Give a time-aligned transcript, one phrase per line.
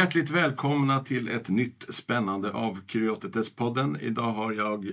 [0.00, 4.00] Hjärtligt välkomna till ett nytt spännande av Kuriotetes-podden.
[4.00, 4.92] Idag har jag eh,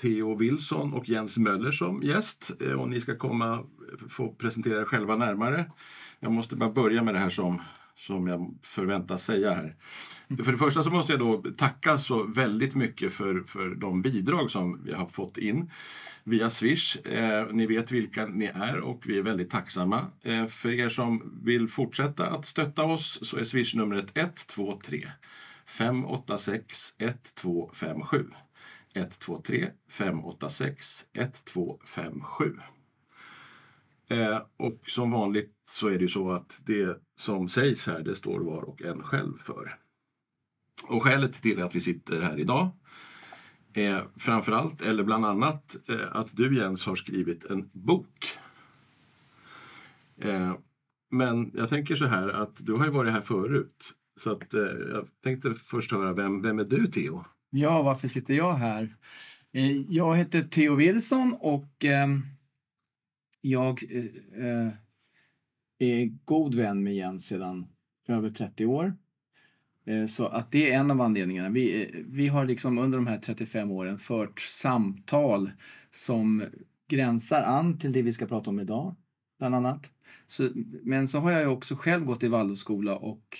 [0.00, 3.64] Theo Wilson och Jens Möller som gäst eh, och ni ska komma
[4.08, 5.64] få presentera er själva närmare.
[6.20, 7.62] Jag måste bara börja med det här som,
[7.96, 9.76] som jag förväntas säga här.
[10.44, 14.50] För det första så måste jag då tacka så väldigt mycket för, för de bidrag
[14.50, 15.70] som vi har fått in
[16.24, 16.96] via Swish.
[17.06, 20.06] Eh, ni vet vilka ni är och vi är väldigt tacksamma.
[20.22, 25.10] Eh, för er som vill fortsätta att stötta oss så är Swish-numret 123
[25.66, 28.24] 586 1257.
[28.94, 32.60] 123 586 1257.
[34.08, 38.14] Eh, och som vanligt så är det ju så att det som sägs här, det
[38.14, 39.78] står var och en själv för.
[40.88, 42.70] Och skälet till att vi sitter här idag
[43.72, 48.38] är framförallt, eller bland annat, eh, att du Jens har skrivit en bok.
[50.18, 50.54] Eh,
[51.10, 53.94] men jag tänker så här att du har ju varit här förut.
[54.20, 57.24] Så att, eh, jag tänkte först höra, vem, vem är du Theo?
[57.50, 58.96] Ja, varför sitter jag här?
[59.52, 62.08] Eh, jag heter Theo Wilson och eh,
[63.44, 64.72] jag eh, eh,
[65.78, 67.66] är god vän med Jens sedan
[68.08, 68.96] över 30 år.
[69.84, 71.48] Eh, så att det är en av anledningarna.
[71.48, 75.50] Vi, eh, vi har liksom under de här 35 åren fört samtal
[75.90, 76.44] som
[76.88, 78.94] gränsar an till det vi ska prata om idag,
[79.38, 79.90] bland annat.
[80.26, 80.50] Så,
[80.82, 83.38] men så har jag också själv gått i Waldorfskola och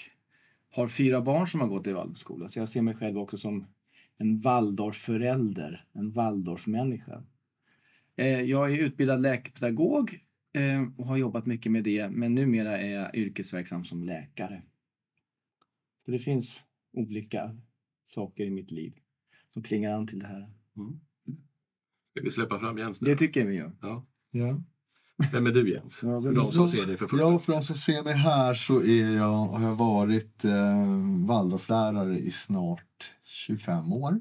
[0.71, 2.49] har fyra barn som har gått i Waldorfskola.
[2.49, 3.67] Så jag ser mig själv också som
[4.19, 7.23] en Waldorf-förälder, en Waldorf-människa.
[8.17, 10.21] Eh, jag är utbildad läkepedagog
[10.97, 14.63] och har jobbat mycket med det, men numera är jag yrkesverksam som läkare.
[16.05, 17.57] Så det finns olika
[18.05, 18.95] saker i mitt liv
[19.53, 20.51] som klingar an till det här.
[20.77, 21.01] Mm.
[22.11, 23.11] Ska vi släppa fram Jens nu?
[23.11, 23.73] Det tycker jag vi gör.
[23.81, 24.07] Ja.
[24.31, 24.63] Ja.
[25.33, 26.01] Vem är du Jens?
[26.03, 28.55] Ja, för de som ser dig för första Ja, för de som ser mig här
[28.55, 34.21] så är jag, har jag varit eh, Waldorflärare i snart 25 år.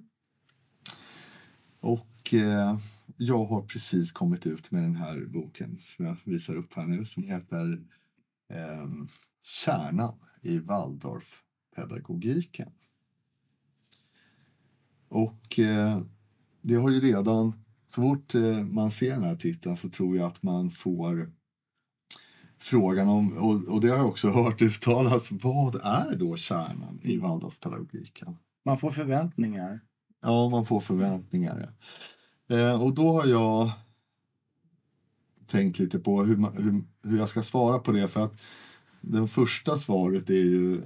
[1.80, 2.78] Och eh,
[3.26, 7.06] jag har precis kommit ut med den här boken som jag visar upp här nu
[7.06, 7.84] som heter
[8.50, 8.88] eh,
[9.44, 11.44] Kärnan i Waldorf
[11.76, 12.72] pedagogiken.
[15.08, 16.02] Och eh,
[16.62, 17.54] det har ju redan,
[17.88, 21.32] så fort eh, man ser den här titeln så tror jag att man får
[22.60, 27.18] frågan om, och, och det har jag också hört uttalas, vad är då kärnan i
[27.18, 28.38] Waldorfpedagogiken?
[28.66, 29.82] Man får förväntningar.
[30.22, 31.60] Ja, man får förväntningar.
[31.60, 31.86] Ja.
[32.50, 33.72] Eh, och då har jag
[35.48, 38.34] tänkt lite på hur, man, hur, hur jag ska svara på det för att
[39.02, 40.82] det första svaret är ju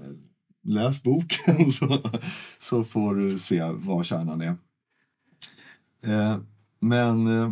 [0.64, 2.02] läs boken så,
[2.60, 4.58] så får du se vad kärnan är.
[6.02, 6.38] Eh,
[6.80, 7.52] men eh,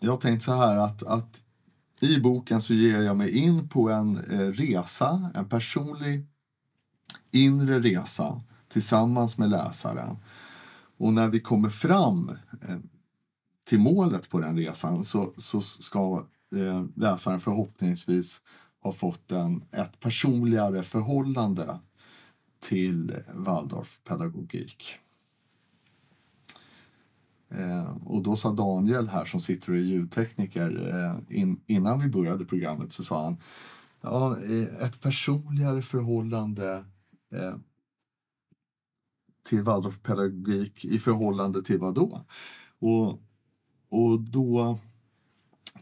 [0.00, 1.42] jag har tänkt så här att, att
[2.00, 6.26] i boken så ger jag mig in på en eh, resa, en personlig
[7.30, 10.16] inre resa tillsammans med läsaren.
[10.96, 12.28] Och när vi kommer fram
[12.68, 12.78] eh,
[13.64, 16.26] till målet på den resan så, så ska
[16.56, 18.42] eh, läsaren förhoppningsvis
[18.80, 21.78] ha fått en, ett personligare förhållande
[22.60, 24.98] till Waldorfpedagogik.
[27.48, 32.08] Eh, och då sa Daniel här som sitter och är ljudtekniker, eh, in, innan vi
[32.08, 33.36] började programmet så sa han
[34.00, 36.84] ja, eh, ett personligare förhållande
[37.32, 37.54] eh,
[39.46, 42.24] till Waldorfpedagogik i förhållande till vad då?
[42.78, 43.08] Och,
[43.88, 44.78] och då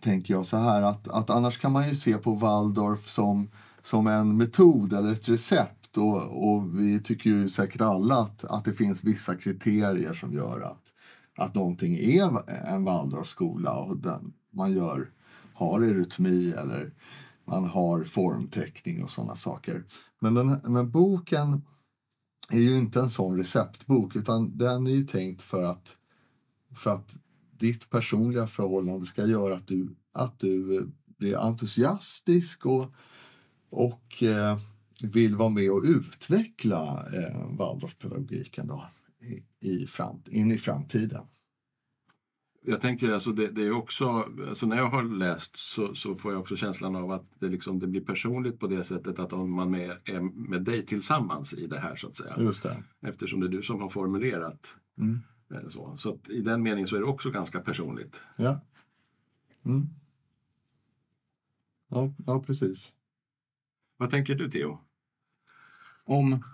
[0.00, 3.50] tänker jag så här att, att annars kan man ju se på Waldorf som,
[3.82, 8.64] som en metod eller ett recept och, och vi tycker ju säkert alla att, att
[8.64, 10.92] det finns vissa kriterier som gör att,
[11.36, 15.10] att någonting är en Waldorfskola och den, man gör,
[15.54, 16.92] har eurytmi eller
[17.44, 19.84] man har formteckning och sådana saker.
[20.20, 21.62] Men, den, men boken
[22.50, 25.96] är ju inte en sån receptbok utan den är ju tänkt för att,
[26.76, 27.16] för att
[27.58, 30.82] ditt personliga förhållande ska göra att du, att du eh,
[31.18, 32.92] blir entusiastisk och,
[33.70, 34.58] och eh,
[35.02, 38.84] vill vara med och utveckla eh, Waldorfpedagogiken då,
[39.20, 41.24] i, i fram, in i framtiden.
[42.66, 44.08] Jag tänker alltså det, det är också,
[44.48, 47.78] alltså när jag har läst så, så, får jag också känslan av att det, liksom,
[47.78, 51.66] det blir personligt på det sättet att om man är, är med dig tillsammans i
[51.66, 52.34] det här så att säga.
[52.38, 52.82] Just det.
[53.00, 55.20] Eftersom det är du som har formulerat mm.
[55.50, 55.96] Eh, så.
[55.96, 58.22] Så i den meningen så är det också ganska personligt.
[58.36, 58.60] Ja.
[59.64, 59.86] Mm.
[61.88, 62.94] Ja, ja, precis.
[63.96, 64.78] Vad tänker du Theo?
[66.04, 66.44] Om,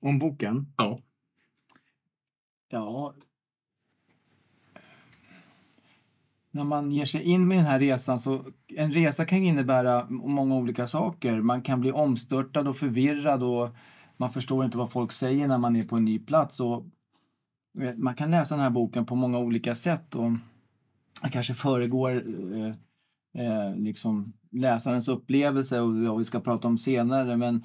[0.00, 0.66] om boken?
[0.76, 1.00] Ja.
[2.68, 3.14] Ja.
[6.54, 8.44] När man ger sig in med den här resan så
[8.76, 11.40] en resa kan innebära många olika saker.
[11.40, 13.68] Man kan bli omstörtad och förvirrad och
[14.16, 16.60] man förstår inte vad folk säger när man är på en ny plats.
[16.60, 16.86] Och
[17.96, 20.14] man kan läsa den här boken på många olika sätt.
[20.14, 20.32] Och
[21.22, 22.74] jag kanske föregår eh,
[23.44, 27.36] eh, liksom läsarens upplevelse och vad vi ska prata om senare.
[27.36, 27.64] Men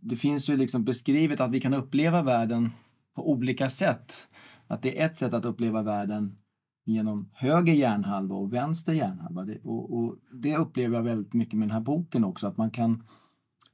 [0.00, 2.70] det finns ju liksom beskrivet att vi kan uppleva världen
[3.14, 4.28] på olika sätt.
[4.66, 6.36] Att det är ett sätt att uppleva världen
[6.84, 9.44] genom höger hjärnhalva och vänster hjärnhalva.
[9.44, 12.70] Det, och, och, det upplever jag väldigt mycket med den här boken också, att man
[12.70, 13.02] kan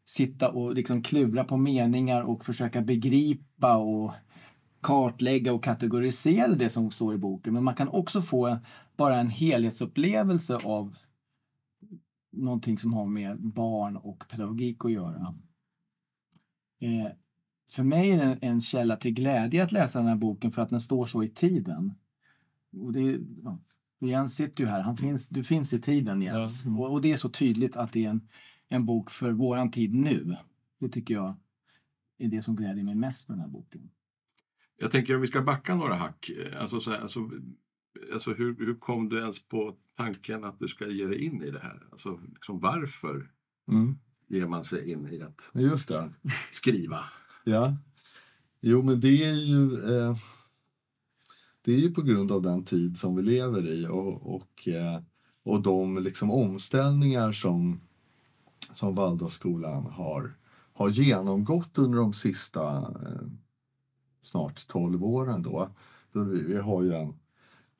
[0.05, 4.13] sitta och liksom klura på meningar och försöka begripa och
[4.81, 7.55] kartlägga och kategorisera det som står i boken.
[7.55, 8.59] Men man kan också få
[8.97, 10.97] bara en helhetsupplevelse av
[12.33, 15.35] någonting som har med barn och pedagogik att göra.
[16.81, 17.13] Eh,
[17.71, 20.71] för mig är det en källa till glädje att läsa den här boken för att
[20.71, 21.95] den står så i tiden.
[22.73, 23.61] Och det, ja,
[24.01, 26.63] Jens sitter ju här, han finns, du finns i tiden Jens.
[26.65, 26.71] Ja.
[26.71, 28.29] Och, och, det är så tydligt att det är en,
[28.69, 30.37] en bok för våran tid nu.
[30.81, 31.37] Det tycker jag
[32.19, 33.91] är det som gläder mig mest med den här boken.
[34.77, 36.31] Jag tänker om vi ska backa några hack.
[36.59, 37.31] Alltså, så här, alltså,
[38.13, 41.51] alltså hur, hur kom du ens på tanken att du ska ge dig in i
[41.51, 41.87] det här?
[41.93, 43.31] Alltså, liksom, varför
[43.69, 43.99] mm.
[44.29, 46.11] ger man sig in i att Just det.
[46.53, 47.05] skriva?
[47.45, 47.77] Ja.
[48.61, 49.73] Jo, men det är ju...
[49.75, 50.17] Eh
[51.65, 55.01] det är ju på grund av den tid som vi lever i och, och, eh,
[55.43, 57.81] och de liksom omställningar som,
[58.73, 60.35] som Waldorfskolan har,
[60.73, 63.27] har genomgått under de sista eh,
[64.23, 65.43] snart 12 åren.
[65.43, 65.69] Då.
[66.13, 67.15] Vi, vi har ju en,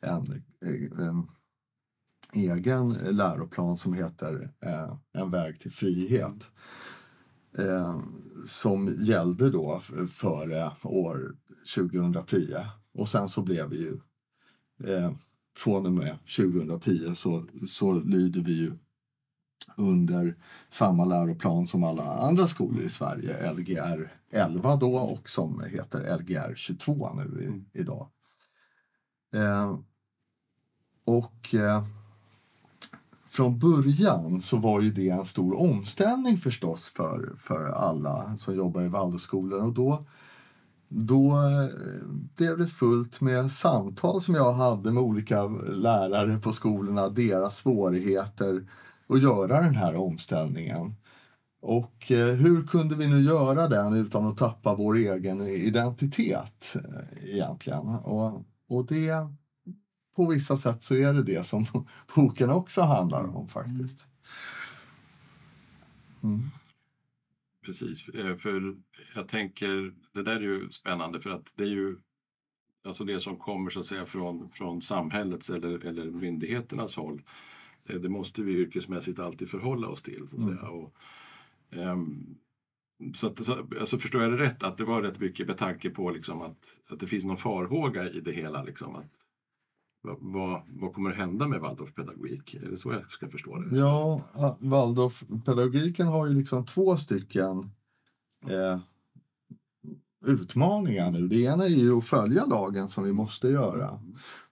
[0.01, 1.27] en, eh, en
[2.33, 6.51] egen läroplan som heter eh, En väg till frihet.
[7.59, 8.01] Eh,
[8.47, 9.81] som gällde då
[10.11, 11.37] före år
[11.75, 12.55] 2010
[12.95, 14.01] och sen så blev vi ju
[14.85, 15.13] eh,
[15.57, 18.73] från och med 2010 så, så lyder vi ju
[19.77, 20.37] under
[20.71, 26.55] samma läroplan som alla andra skolor i Sverige, Lgr 11 då och som heter Lgr
[26.55, 27.65] 22 nu i, mm.
[27.73, 28.09] idag.
[29.35, 29.79] Eh,
[31.05, 31.85] och eh,
[33.31, 38.83] från början så var ju det en stor omställning förstås för, för alla som jobbar
[38.83, 40.05] i Waldorfskolor och då
[40.93, 41.69] då eh,
[42.37, 48.69] blev det fullt med samtal som jag hade med olika lärare på skolorna, deras svårigheter
[49.09, 50.95] att göra den här omställningen.
[51.63, 57.35] Och eh, hur kunde vi nu göra den utan att tappa vår egen identitet eh,
[57.35, 57.89] egentligen?
[57.89, 59.13] Och, och det,
[60.17, 61.67] på vissa sätt så är det det som
[62.15, 64.07] boken också handlar om faktiskt.
[66.23, 66.51] Mm.
[67.71, 68.77] Precis, eh, för
[69.15, 71.97] jag tänker, det där är ju spännande för att det är ju
[72.85, 77.23] alltså det som kommer så att säga från, från samhällets eller, eller myndigheternas håll.
[77.87, 80.29] Det, det måste vi yrkesmässigt alltid förhålla oss till.
[80.29, 80.57] Så att mm.
[80.57, 80.69] säga.
[80.69, 80.95] Och,
[81.71, 82.39] um,
[83.15, 85.91] så, att, så alltså förstår jag det rätt att det var rätt mycket med tanke
[85.91, 88.63] på liksom att, att det finns någon farhåga i det hela.
[88.63, 89.13] Liksom, att,
[90.03, 92.55] vad, vad kommer att hända med Waldorfpedagogik?
[92.55, 93.77] Är det så jag ska förstå det?
[93.77, 97.71] Ja, Waldorfpedagogiken har ju liksom två stycken
[98.49, 98.79] eh,
[100.27, 101.29] utmaningar nu.
[101.29, 104.01] Det ena är ju att följa lagen som vi måste göra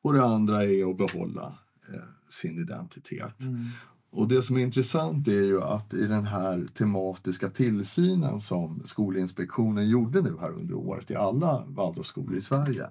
[0.03, 3.41] och det andra är att behålla eh, sin identitet.
[3.41, 3.67] Mm.
[4.11, 9.89] Och det som är intressant är ju att i den här tematiska tillsynen som Skolinspektionen
[9.89, 12.87] gjorde nu här under året i alla Waldorfskolor i Sverige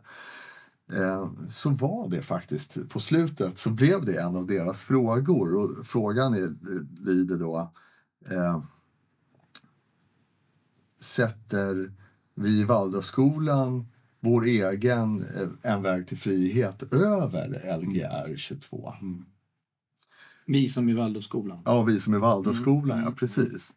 [1.50, 5.56] så var det faktiskt, på slutet så blev det en av deras frågor.
[5.56, 6.56] Och frågan är,
[7.06, 7.74] lyder då
[8.30, 8.64] eh,
[11.00, 11.94] Sätter
[12.36, 13.88] vi i Waldorfskolan
[14.20, 18.94] vår egen eh, En väg till frihet över Lgr 22?
[19.02, 19.26] Mm.
[20.46, 21.62] Vi som i Waldorfskolan?
[21.66, 23.06] Ja, vi som i Waldorfskolan, mm.
[23.10, 23.74] ja precis.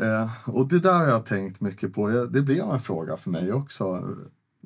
[0.00, 2.08] Eh, och det där har jag tänkt mycket på.
[2.08, 4.16] Det blev en fråga för mig också.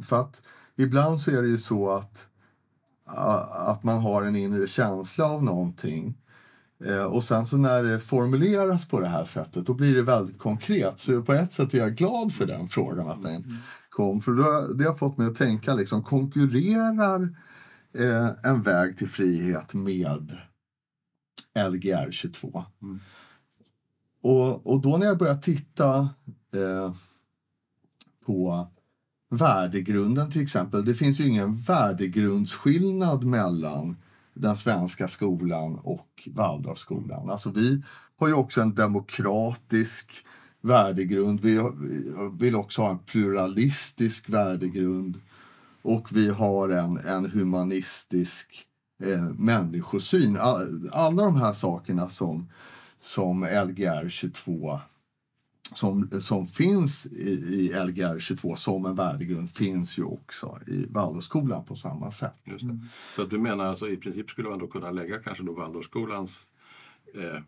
[0.02, 0.42] För att
[0.76, 2.26] ibland så är det ju så att,
[3.50, 6.19] att man har en inre känsla av någonting.
[6.85, 10.38] Eh, och sen så när det formuleras på det här sättet då blir det väldigt
[10.38, 10.99] konkret.
[10.99, 13.59] Så på ett sätt är jag glad för den frågan att den
[13.91, 14.21] kom.
[14.21, 14.33] För
[14.75, 17.37] det har fått mig att tänka liksom, konkurrerar
[17.99, 20.38] eh, en väg till frihet med
[21.55, 22.64] Lgr 22?
[22.83, 23.00] Mm.
[24.23, 25.99] Och, och då när jag börjar titta
[26.55, 26.95] eh,
[28.26, 28.69] på
[29.32, 30.84] värdegrunden till exempel.
[30.84, 33.96] Det finns ju ingen värdegrundsskillnad mellan
[34.34, 37.30] den svenska skolan och Waldorfskolan.
[37.30, 37.82] Alltså vi
[38.18, 40.24] har ju också en demokratisk
[40.60, 41.40] värdegrund.
[41.40, 41.60] Vi
[42.38, 45.20] vill också ha en pluralistisk värdegrund.
[45.82, 48.66] Och vi har en, en humanistisk
[49.02, 50.36] eh, människosyn.
[50.36, 52.48] All, alla de här sakerna som,
[53.00, 54.80] som Lgr 22
[55.75, 61.64] som, som finns i, i Lgr 22 som en värdegrund finns ju också i Waldorfskolan
[61.64, 62.35] på samma sätt.
[62.45, 62.79] Det.
[63.17, 66.45] Så att du menar alltså i princip skulle man då kunna lägga kanske då Waldorfskolans
[67.14, 67.41] eh,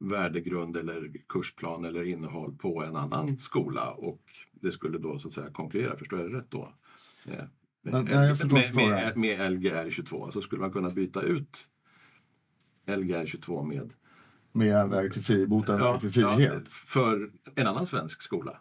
[0.00, 4.22] värdegrund eller kursplan eller innehåll på en annan skola och
[4.52, 6.74] det skulle då så att säga konkurrera, förstår jag det rätt då?
[7.26, 7.44] Eh,
[7.82, 11.68] med, Nej, med, med, med Lgr 22, så skulle man kunna byta ut
[12.86, 13.92] Lgr 22 med
[14.52, 16.52] Med en väg till, fri, mot en Ja, väg till frihet.
[16.54, 18.60] ja, för en annan svensk skola.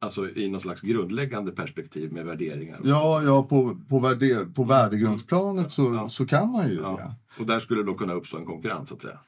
[0.00, 2.80] Alltså i någon slags grundläggande perspektiv med värderingar.
[2.84, 6.08] Ja, ja på, på, värde, på värdegrundsplanet så, Ja.
[6.08, 6.96] så kan man ju Ja.
[6.96, 7.40] det.
[7.40, 9.18] Och där skulle då kunna uppstå en konkurrens så att säga.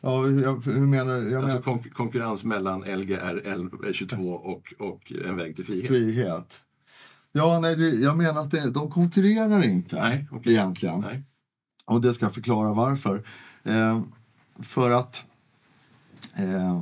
[0.00, 1.30] Ja, hur, jag- hur menar du?
[1.30, 5.86] Jag Alltså menar kon- konkurrens mellan Lgr L- 22 och, och En väg till frihet.
[5.88, 6.62] frihet.
[7.32, 10.52] Ja, nej, det, jag menar att det, de konkurrerar inte Nej, okej.
[10.52, 11.00] egentligen.
[11.00, 11.22] Nej.
[11.86, 13.22] Och det ska jag förklara varför.
[13.62, 14.00] Eh,
[14.62, 15.24] för att
[16.36, 16.80] eh,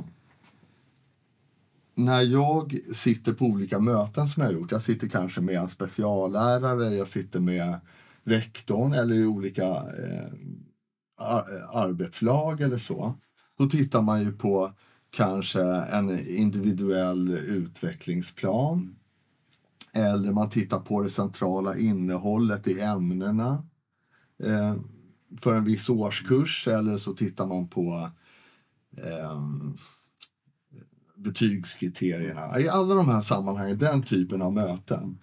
[1.95, 5.69] när jag sitter på olika möten som jag har gjort, jag sitter kanske med en
[5.69, 7.79] speciallärare, jag sitter med
[8.23, 10.31] rektorn eller i olika eh,
[11.71, 13.13] arbetslag eller så.
[13.57, 14.73] Då tittar man ju på
[15.09, 18.95] kanske en individuell utvecklingsplan.
[19.93, 23.63] Eller man tittar på det centrala innehållet i ämnena
[24.43, 24.75] eh,
[25.37, 28.09] för en viss årskurs eller så tittar man på
[28.97, 29.41] eh,
[31.15, 32.59] betygskriterierna.
[32.59, 35.19] I alla de här sammanhangen, den typen av möten,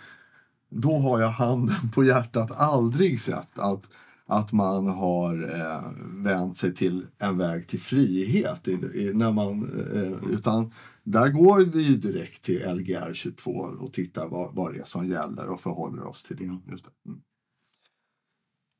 [0.70, 3.82] då har jag handen på hjärtat aldrig sett att,
[4.26, 5.90] att man har eh,
[6.24, 8.68] vänt sig till en väg till frihet.
[8.68, 9.62] I, i, när man,
[9.94, 10.72] eh, utan
[11.04, 15.06] där går vi ju direkt till Lgr 22 och tittar vad, vad det är som
[15.06, 16.70] gäller och förhåller oss till det.
[16.70, 16.90] Just det.
[17.10, 17.20] Mm.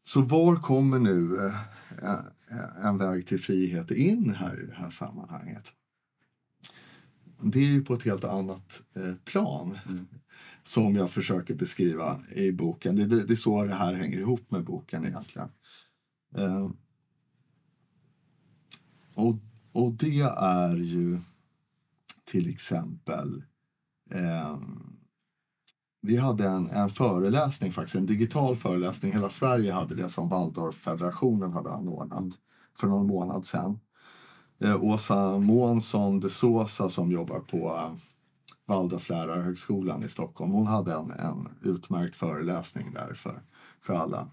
[0.07, 5.73] Så var kommer nu eh, en väg till frihet in här i det här sammanhanget?
[7.41, 9.79] Det är ju på ett helt annat eh, plan
[10.65, 12.97] som jag försöker beskriva i boken.
[12.97, 15.49] Det, det, det är så det här hänger ihop med boken egentligen.
[16.37, 16.71] Eh,
[19.15, 19.37] och,
[19.73, 21.21] och det är ju
[22.25, 23.45] till exempel
[24.11, 24.59] eh,
[26.07, 29.13] vi hade en, en föreläsning, faktiskt en digital föreläsning.
[29.13, 32.35] Hela Sverige hade det som Waldorffederationen hade anordnat
[32.79, 33.79] för någon månad sedan.
[34.61, 37.93] Eh, Åsa Månsson de Sosa som jobbar på eh,
[38.67, 40.53] Waldorflärarhögskolan i Stockholm.
[40.53, 43.43] Hon hade en, en utmärkt föreläsning där för,
[43.81, 44.29] för alla.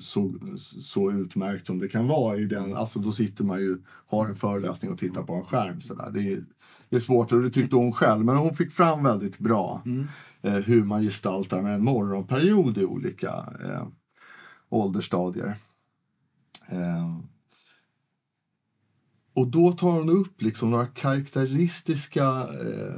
[0.00, 0.34] Så,
[0.80, 2.36] så utmärkt som det kan vara.
[2.36, 5.80] I den, alltså då sitter man ju, har en föreläsning och tittar på en skärm.
[5.80, 6.10] Så där.
[6.10, 6.44] Det, är,
[6.88, 8.24] det är svårt och det tyckte hon själv.
[8.24, 9.82] Men hon fick fram väldigt bra
[10.42, 13.28] eh, hur man gestaltar en morgonperiod i olika
[13.64, 13.86] eh,
[14.68, 15.56] åldersstadier.
[16.68, 17.18] Eh,
[19.34, 22.94] och då tar hon upp liksom några karaktäristiska eh,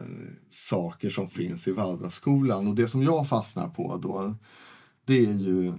[0.50, 2.66] saker som finns i Waldorfskolan.
[2.68, 4.34] Och det som jag fastnar på då,
[5.04, 5.72] det är ju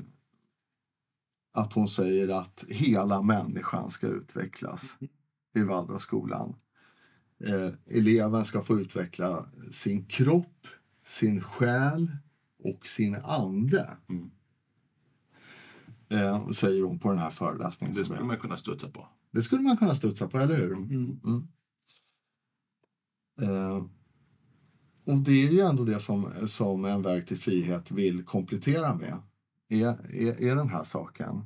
[1.59, 4.97] att hon säger att hela människan ska utvecklas
[5.55, 6.55] i Waldorfskolan.
[7.45, 10.67] Eh, eleven ska få utveckla sin kropp,
[11.05, 12.11] sin själ
[12.63, 13.97] och sin ande.
[14.09, 14.31] Mm.
[16.09, 17.95] Eh, säger hon på den här föreläsningen.
[17.95, 19.07] Det skulle man kunna studsa på.
[19.31, 20.73] det skulle man kunna studsa på, eller hur?
[20.73, 21.19] Mm.
[21.25, 21.47] Mm.
[23.41, 23.85] Eh,
[25.05, 29.21] och det är ju ändå det som, som En väg till frihet vill komplettera med.
[29.69, 31.43] Är, är, är den här saken.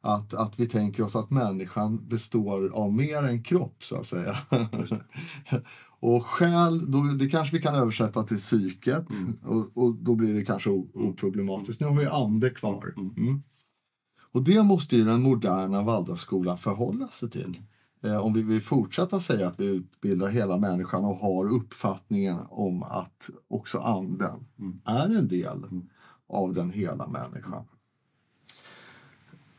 [0.00, 4.36] Att, att vi tänker oss att människan består av mer än kropp, så att säga.
[6.00, 9.06] och själ, då, det kanske vi kan översätta till psyket.
[9.42, 11.80] Och, och då blir det kanske oproblematiskt.
[11.80, 12.94] Nu har vi ande kvar.
[12.96, 13.42] Mm.
[14.34, 17.62] Och det måste ju den moderna Waldorfskolan förhålla sig till.
[18.04, 22.82] Eh, om vi vill fortsätta säga att vi utbildar hela människan och har uppfattningen om
[22.82, 24.46] att också anden
[24.84, 25.64] är en del
[26.34, 27.64] av den hela människan.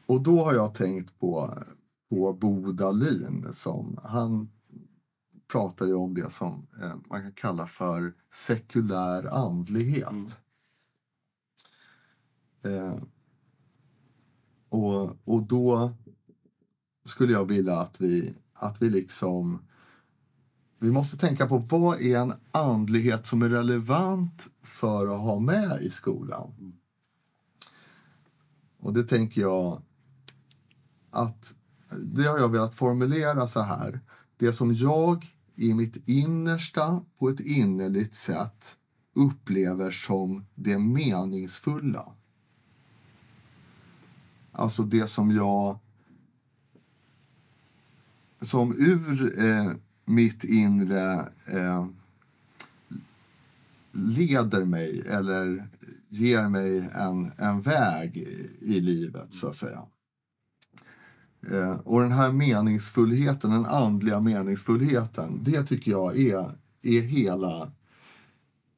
[0.05, 1.63] Och då har jag tänkt på,
[2.09, 4.49] på Bo Dahlin som han
[5.47, 10.39] pratar ju om det som eh, man kan kalla för sekulär andlighet.
[12.63, 12.95] Eh,
[14.69, 15.93] och, och då
[17.05, 19.67] skulle jag vilja att vi, att vi liksom...
[20.85, 25.81] Vi måste tänka på vad är en andlighet som är relevant för att ha med
[25.81, 26.77] i skolan.
[28.79, 29.81] Och det tänker jag
[31.11, 31.55] att
[32.01, 33.99] det har jag velat formulera så här.
[34.37, 38.77] Det som jag i mitt innersta på ett innerligt sätt
[39.13, 42.13] upplever som det meningsfulla.
[44.51, 45.79] Alltså det som jag
[48.41, 49.71] som ur, eh,
[50.05, 51.87] mitt inre eh,
[53.91, 55.67] leder mig eller
[56.09, 59.81] ger mig en, en väg i, i livet, så att säga.
[61.51, 67.71] Eh, och den här meningsfullheten, den andliga meningsfullheten, det tycker jag är, är hela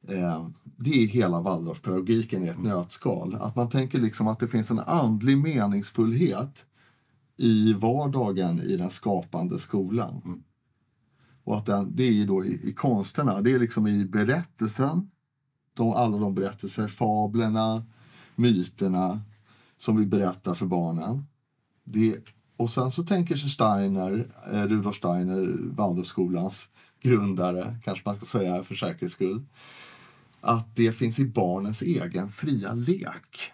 [0.08, 0.48] eh,
[0.80, 3.34] det är hela Waldorfpedagogiken i ett nötskal.
[3.34, 6.64] Att man tänker liksom att det finns en andlig meningsfullhet
[7.36, 10.22] i vardagen i den skapande skolan.
[10.24, 10.42] Mm.
[11.48, 15.10] Och att den, det är ju då i, i konsterna, det är liksom i berättelsen,
[15.74, 17.86] de, alla de berättelser, fablerna,
[18.36, 19.20] myterna
[19.76, 21.26] som vi berättar för barnen.
[21.84, 22.16] Det,
[22.56, 26.68] och sen så tänker sig Steiner, eh, Rudolf Steiner, Waldorfskolans
[27.00, 29.44] grundare, kanske man ska säga för säkerhets skull,
[30.40, 33.52] att det finns i barnens egen fria lek.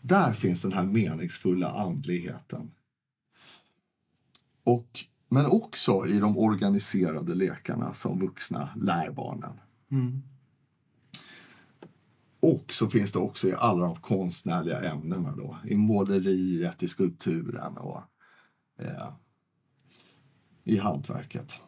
[0.00, 2.70] Där finns den här meningsfulla andligheten.
[4.64, 9.60] Och, men också i de organiserade lekarna som vuxna lär barnen.
[9.90, 10.22] Mm.
[12.40, 15.58] Och så finns det också i alla de konstnärliga ämnena då.
[15.64, 18.02] I måleriet, i skulpturen och
[18.78, 19.12] eh,
[20.64, 21.60] i hantverket.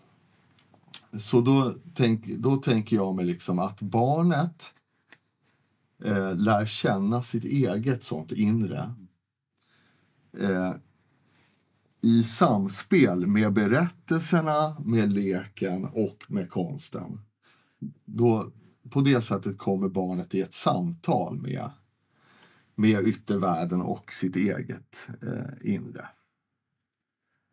[1.18, 4.74] Så då, tänk, då tänker jag mig liksom att barnet
[6.04, 8.94] eh, lär känna sitt eget sånt inre
[10.38, 10.74] eh,
[12.04, 17.20] i samspel med berättelserna, med leken och med konsten.
[18.04, 18.52] Då,
[18.90, 21.70] på det sättet kommer barnet i ett samtal med,
[22.74, 26.08] med yttervärlden och sitt eget eh, inre.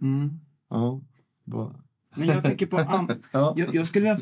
[0.02, 0.40] Mm.
[0.70, 1.02] Ja,
[1.44, 1.76] då,
[2.16, 2.78] Men jag tänker på...
[2.78, 3.54] An- ja.
[3.58, 4.20] jag, jag skulle.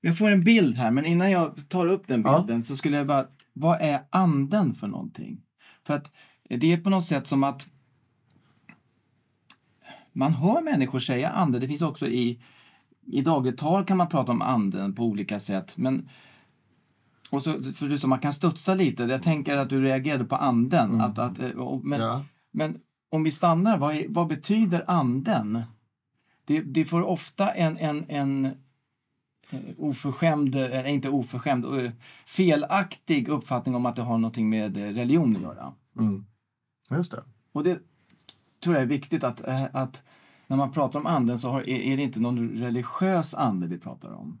[0.00, 2.38] Jag får en bild här, men innan jag tar upp den Ja.
[2.38, 3.26] bilden så skulle jag bara...
[3.52, 5.42] Vad är anden för någonting?
[5.86, 6.12] För att
[6.48, 7.66] det är på något sätt som att
[10.12, 11.58] man hör människor säga ande.
[11.58, 12.42] Det finns också i,
[13.06, 15.76] i dagligt tal kan man prata om anden på olika sätt.
[15.76, 16.08] Men,
[17.30, 19.02] och så, för du sa, man kan studsa lite.
[19.02, 20.90] Jag tänker att du reagerade på anden.
[20.90, 21.00] Mm.
[21.00, 22.24] Att, att, eh, men, ja.
[22.50, 25.62] men om vi stannar, vad, är, vad betyder anden?
[26.44, 28.44] Det, det får ofta en, en, en
[29.50, 31.90] eh, oförskämd, eller inte oförskämd, eh,
[32.26, 35.72] felaktig uppfattning om att det har någonting med religion att göra.
[35.98, 36.24] Mm.
[36.90, 37.22] Just det.
[37.52, 37.82] Och det
[38.62, 40.02] tror jag är viktigt att, eh, att
[40.46, 44.12] när man pratar om anden så har, är, det inte någon religiös ande vi pratar
[44.12, 44.38] om.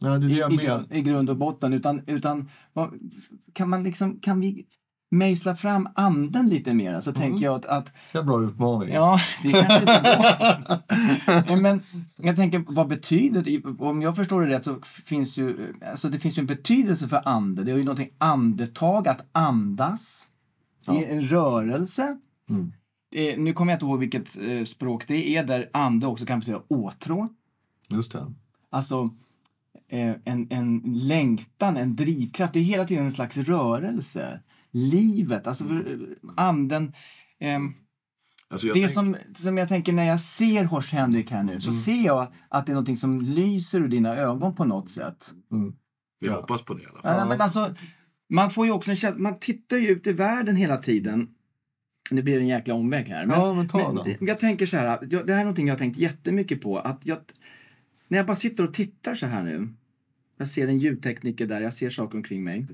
[0.00, 1.72] Ja, det det I, grund, I grund och botten.
[1.72, 2.50] Utan, utan
[3.52, 4.66] kan, man liksom, kan vi
[5.10, 7.00] mejsla fram anden lite mer?
[7.00, 8.94] Så tänker jag att, att Det är en bra utmaning.
[8.94, 11.62] Ja, det kanske inte är.
[11.62, 11.80] Men
[12.16, 13.62] jag tänker, vad betyder det?
[13.84, 17.28] Om jag förstår det rätt så finns ju, alltså det finns ju en betydelse för
[17.28, 17.64] ande.
[17.64, 20.28] Det är ju någonting andetag, att andas.
[20.86, 21.06] Det är Ja.
[21.08, 22.18] en rörelse.
[22.50, 22.72] Mm.
[23.16, 26.38] Eh, nu kommer jag inte ihåg vilket eh, språk det är där ande också kan
[26.40, 27.28] betyda åtrå.
[27.88, 28.32] Just det.
[28.70, 29.10] Alltså
[29.88, 32.52] eh, en, en längtan, en drivkraft.
[32.52, 34.40] Det är hela tiden en slags rörelse.
[34.70, 35.98] Livet, alltså eh,
[36.36, 36.92] anden.
[37.38, 37.72] ehm,
[38.48, 41.60] Alltså jag det tänk- som, som jag tänker när jag ser Horst Henrik här nu
[41.60, 41.80] så Mm.
[41.80, 45.30] ser jag att det är något som lyser ur dina ögon på något sätt.
[45.52, 45.74] Mm.
[46.20, 46.34] Vi Ja.
[46.36, 47.12] hoppas på det i alla fall.
[47.14, 47.18] Ja.
[47.18, 47.28] Ja.
[47.28, 47.74] men alltså,
[48.28, 51.28] man får ju också en känsla, man tittar ju ut i världen hela tiden.
[52.10, 53.26] Nu blir det en jäkla omväg här.
[53.26, 54.26] Men, Ja, men ta men den.
[54.28, 56.78] jag tänker så här, det här är någonting jag har tänkt jättemycket på.
[56.78, 57.18] Att jag,
[58.08, 59.68] när jag bara sitter och tittar så här nu.
[60.38, 62.66] Jag ser en ljudtekniker där, jag ser saker omkring mig.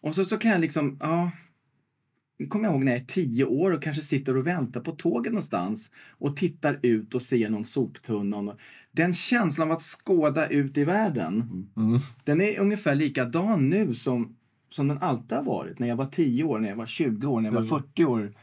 [0.00, 1.30] Och så, så kan jag liksom, ja.
[2.38, 4.92] Nu kommer jag ihåg när jag är tio år och kanske sitter och väntar på
[4.92, 8.36] tåget någonstans och tittar ut och ser någon soptunna.
[8.36, 8.58] och
[8.92, 11.34] Den känslan av att skåda ut i världen,
[11.76, 11.98] Mm.
[12.24, 14.36] den är ungefär likadan nu som,
[14.70, 15.78] som den alltid har varit.
[15.78, 17.68] När jag var 10 år, när jag var 20 år, när jag var Mm.
[17.82, 18.34] 40 år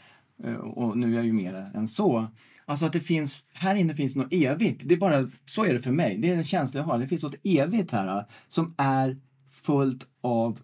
[0.44, 2.28] eh, och nu är jag ju mer än så.
[2.66, 4.82] Alltså att det finns, här inne finns något evigt.
[4.86, 6.18] Det är bara, så är det för mig.
[6.18, 7.00] Det är en känsla jag har.
[7.00, 9.18] Det finns något evigt här eh, som är
[9.52, 10.60] fullt av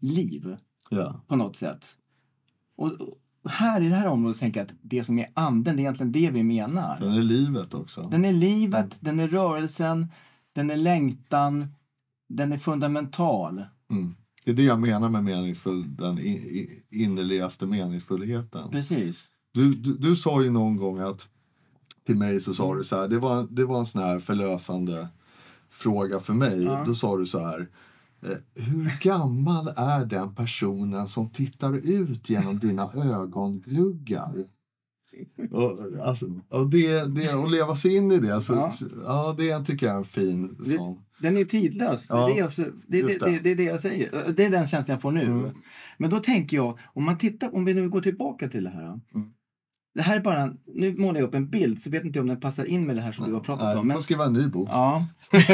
[0.00, 0.56] liv
[0.90, 1.20] Ja.
[1.26, 1.86] på något sätt.
[2.76, 2.92] Och,
[3.42, 5.82] och här i det här området tänker jag att det som är anden, det är
[5.82, 6.98] egentligen det vi menar.
[7.00, 8.08] Den är livet också.
[8.10, 10.06] Den är livet, den är rörelsen,
[10.52, 11.66] den är längtan,
[12.28, 13.64] den är fundamental.
[13.90, 14.14] Mm.
[14.48, 16.18] Det är det jag menar med meningsfull, den
[16.90, 18.70] innerligaste meningsfullheten.
[18.70, 19.26] Precis.
[19.54, 21.28] Du, du, du sa ju någon gång att
[22.06, 25.08] till mig så sa du så här, det var, det var en sån här förlösande
[25.70, 26.62] fråga för mig.
[26.62, 26.84] Ja.
[26.86, 27.68] Då sa du så här,
[28.22, 34.44] eh, hur gammal är den personen som tittar ut genom dina ögongluggar?
[35.50, 38.72] Och, alltså, och det, det, att leva sig in i det, så, Ja.
[39.04, 39.34] ja.
[39.38, 41.02] det tycker jag är en fin sån.
[41.18, 42.06] Den är tidlös.
[42.08, 42.50] Ja, det, är det, jag,
[42.86, 43.50] det, det, det.
[43.50, 44.32] är det jag säger.
[44.32, 45.22] Det är den känslan jag får nu.
[45.22, 45.50] Mm.
[45.96, 48.84] Men då tänker jag, om man tittar, om vi nu går tillbaka till det här.
[48.84, 49.00] Mm.
[49.94, 52.40] det här är bara nu målar jag upp en bild så vet inte om den
[52.40, 53.86] passar in med det här som du har pratat Nej, om.
[53.86, 54.68] Men, får skriva en ny bok.
[54.72, 55.06] ja.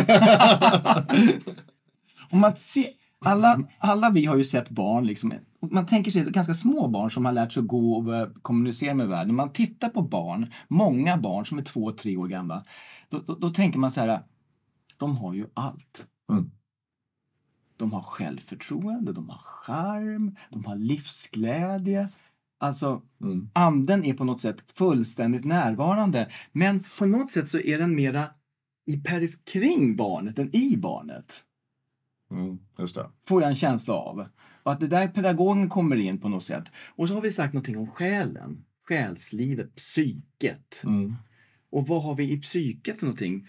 [2.30, 2.86] om man ser,
[3.18, 5.32] alla, alla vi har ju sett barn, liksom,
[5.70, 8.94] man tänker sig ganska små barn som har lärt sig att gå och börja kommunicera
[8.94, 9.34] med världen.
[9.34, 12.64] Man tittar på barn, många barn som är två, tre år gamla.
[13.08, 14.20] Då, då, då tänker man så här,
[15.04, 16.06] de har ju allt.
[16.32, 16.50] Mm.
[17.76, 22.08] De har självförtroende, de har charm, de har livsglädje.
[22.58, 23.50] Alltså, Mm.
[23.52, 26.30] anden är på något sätt fullständigt närvarande.
[26.52, 28.30] Men på något sätt så är den mera
[28.86, 31.44] i perif- kring barnet än i barnet.
[32.30, 32.58] Mm.
[32.78, 33.10] Just det.
[33.28, 34.26] Får jag en känsla av.
[34.62, 36.64] Och att det där pedagogen kommer in på något sätt.
[36.96, 38.64] Och så har vi sagt någonting om själen.
[38.88, 40.82] Själslivet, psyket.
[40.84, 41.14] Mm.
[41.70, 43.48] Och vad har vi i psyket för någonting?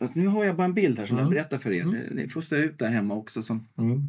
[0.00, 1.34] Att nu har jag bara en bild här som jag Mm.
[1.34, 2.08] berättar för er.
[2.14, 3.42] Ni får stå ut där hemma också.
[3.42, 4.02] Som, Mm.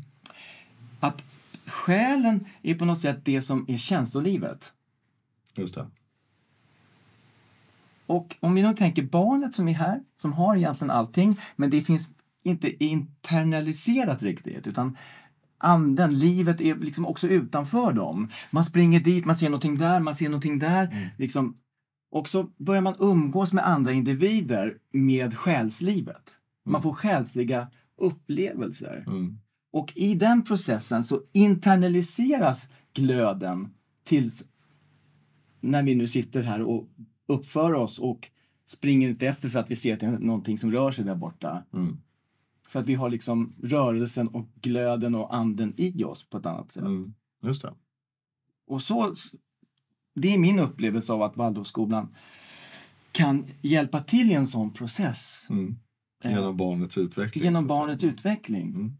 [0.99, 1.23] att
[1.65, 4.73] själen är på något sätt det som är känslolivet.
[5.55, 5.87] Just det.
[8.05, 11.81] Och om vi nu tänker barnet som är här, som har egentligen allting, men det
[11.81, 12.09] finns
[12.43, 14.97] inte internaliserat riktigt, utan
[15.57, 18.31] anden, livet är liksom också utanför dem.
[18.51, 20.85] Man springer dit, man ser någonting där, man ser någonting där.
[20.85, 21.09] Mm.
[21.17, 21.55] Liksom.
[22.11, 26.31] Och så börjar man umgås med andra individer med själslivet.
[26.65, 26.81] Man Mm.
[26.81, 27.67] får själsliga
[27.97, 29.03] upplevelser.
[29.07, 29.37] Mm.
[29.71, 34.43] Och i den processen så internaliseras glöden tills
[35.61, 36.87] när vi nu sitter här och
[37.27, 38.29] uppför oss och
[38.65, 41.15] springer inte efter för att vi ser att det är någonting som rör sig där
[41.15, 41.63] borta.
[41.73, 41.97] Mm.
[42.67, 46.71] För att vi har liksom rörelsen och glöden och anden i oss på ett annat
[46.71, 46.83] sätt.
[46.83, 47.13] Mm.
[47.43, 47.73] Just det.
[48.67, 49.15] Och så,
[50.21, 52.15] det är min upplevelse av att Waldorfskolan
[53.11, 55.45] kan hjälpa till i en sån process.
[55.49, 55.75] Mm.
[56.23, 57.43] eh, Genom barnets utveckling.
[57.43, 58.69] genom barnets utveckling.
[58.69, 58.97] Mm.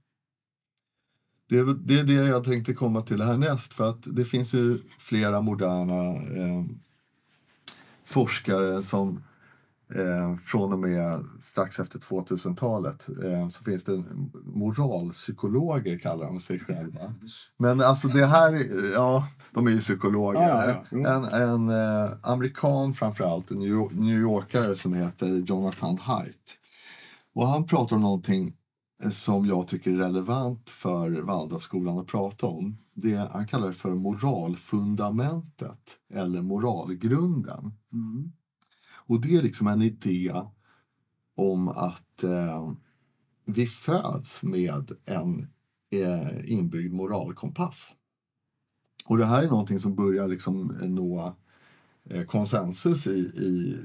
[1.49, 3.73] Det är, det är det jag tänkte komma till härnäst.
[3.73, 6.65] För att det finns ju flera moderna eh,
[8.05, 9.23] forskare som
[9.95, 14.04] eh, från och med strax efter 2000-talet eh, så finns det
[14.43, 17.13] moralpsykologer kallar de sig själva.
[17.58, 20.41] Men alltså det här, är- ja, de är ju psykologer.
[20.41, 20.86] Ja, ja, ja.
[20.91, 21.06] Jo.
[21.06, 23.60] En, en eh, amerikan framförallt, en
[23.91, 26.56] New Yorkare som heter Jonathan Haidt.
[27.36, 28.54] Och han pratar om någonting
[29.04, 32.78] eh, som jag tycker är relevant för Waldorfskolan att prata om.
[32.93, 35.80] Det, han kallar det för moralfundamentet
[36.13, 37.71] eller moralgrunden.
[37.93, 38.32] Mm.
[39.10, 40.34] Och det är liksom en idé
[41.36, 42.72] om att eh,
[43.45, 45.48] vi föds med en
[45.91, 47.91] eh, inbyggd moralkompass.
[49.06, 51.36] Och det här är någonting som börjar liksom nå
[52.10, 53.78] eh, konsensus i, i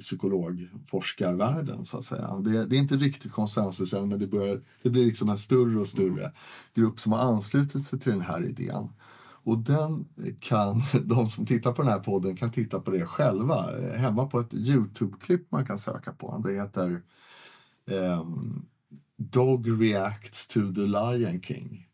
[0.00, 2.36] psykologforskarvärlden så att säga.
[2.36, 5.80] Det, det är inte riktigt konsensus än men det, börjar, det blir liksom en större
[5.80, 6.32] och större
[6.74, 8.88] grupp som har anslutit sig till den här idén.
[9.44, 10.08] Och den
[10.40, 14.26] kan, de som tittar på den här podden kan titta på det själva eh, hemma
[14.26, 16.42] på ett Youtube-klipp man kan söka på.
[16.44, 17.02] Det heter
[17.86, 18.66] um,
[19.16, 21.86] Dog reacts to the Lion King.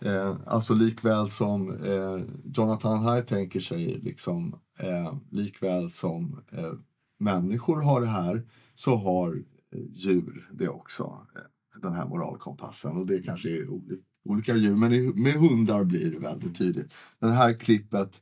[0.00, 6.72] Eh, alltså likväl som eh, Jonathan Haidt tänker sig, liksom, eh, likväl som eh,
[7.18, 9.34] människor har det här, så har
[9.72, 12.96] eh, djur det också, eh, den här moralkompassen.
[12.96, 16.94] Och det kanske är olika olika djur, men med hundar blir det väldigt tydligt.
[17.18, 18.20] Det här klippet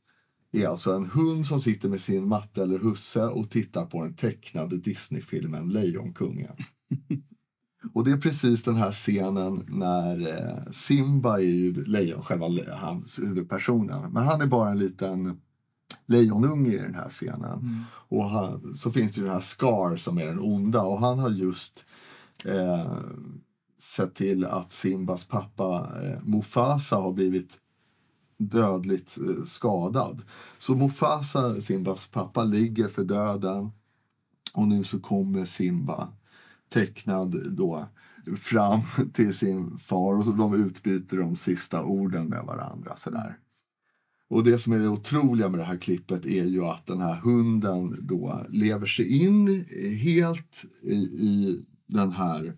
[0.52, 4.14] är alltså en hund som sitter med sin matte eller husse och tittar på den
[4.14, 6.52] tecknade Disneyfilmen Lejonkungen.
[7.94, 12.72] Och det är precis den här scenen när eh, Simba är ju lejon, själva le-
[12.74, 14.12] hans huvudpersonen.
[14.12, 15.40] Men han är bara en liten
[16.06, 17.84] lejonunge i den här scenen.
[18.08, 21.18] Och han, så finns det ju den här Scar som är den onda och han
[21.18, 21.84] har just
[22.44, 22.92] eh,
[23.84, 27.60] sett till att Simbas pappa eh, Mufasa har blivit
[28.38, 30.22] dödligt eh, skadad.
[30.58, 33.70] Så Mufasa, Simbas pappa, ligger för döden
[34.52, 36.08] och nu så kommer Simba
[36.72, 37.88] tecknad då
[38.38, 38.80] fram
[39.12, 42.96] till sin far och så de utbyter de sista orden med varandra.
[42.96, 43.38] Sådär.
[44.28, 47.14] Och det som är det otroliga med det här klippet är ju att den här
[47.14, 49.64] hunden då lever sig in
[50.02, 52.56] helt i, i den här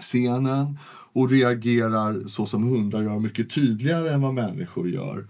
[0.00, 0.78] scenen
[1.12, 5.28] och reagerar så som hundar gör mycket tydligare än vad människor gör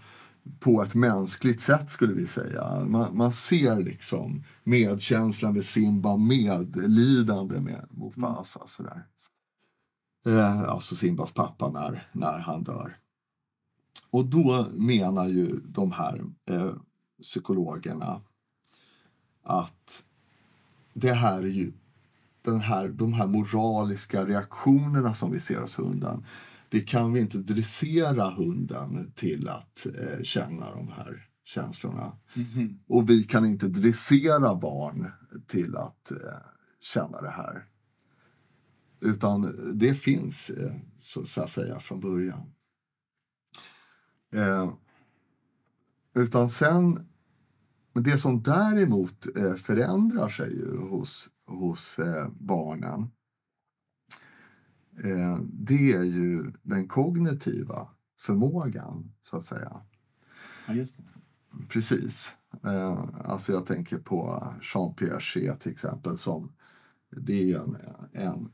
[0.59, 2.85] på ett mänskligt sätt skulle vi säga.
[2.85, 8.67] Man, man ser liksom medkänslan med Simba, medlidande med Mufasa.
[8.67, 9.05] Sådär.
[10.25, 12.97] Eh, alltså Simbas pappa när, när han dör.
[14.09, 16.71] Och då menar ju de här eh,
[17.21, 18.21] psykologerna
[19.43, 20.03] att
[20.93, 21.71] det här är ju
[22.43, 26.25] den här, de här moraliska reaktionerna som vi ser hos hunden.
[26.69, 32.17] det kan vi inte dressera hunden till att eh, känna de här känslorna.
[32.33, 32.79] Mhm.
[32.87, 35.11] Och vi kan inte dressera barn
[35.47, 36.17] till att eh,
[36.79, 37.65] känna det här.
[39.01, 42.53] Utan det finns, eh, så, så att säga, från början.
[44.33, 44.73] Eh,
[46.15, 47.07] utan sen,
[47.93, 53.11] men det som däremot eh, förändrar sig hos, hos eh, barnen
[55.03, 57.87] eh, det är ju den kognitiva
[58.19, 59.81] förmågan, så att säga.
[60.67, 61.03] Ja, just det.
[61.69, 62.31] Precis.
[62.63, 66.17] Eh, alltså jag tänker på Jean Piaget till exempel.
[66.17, 66.53] som
[67.09, 67.77] Det är en,
[68.13, 68.53] en,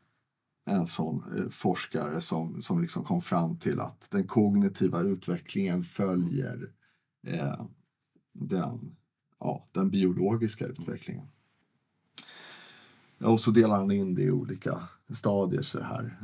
[0.65, 6.73] en sån forskare som, som liksom kom fram till att den kognitiva utvecklingen följer
[7.28, 7.65] eh,
[8.34, 8.95] den,
[9.39, 11.28] ja, den biologiska utvecklingen.
[13.23, 15.62] Och så delar han in det i olika stadier.
[15.62, 16.19] Så här.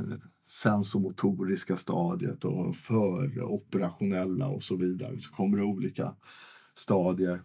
[0.47, 5.17] Sensomotoriska stadiet och föroperationella och så vidare.
[5.17, 6.15] Så kommer det olika
[6.75, 7.41] stadier.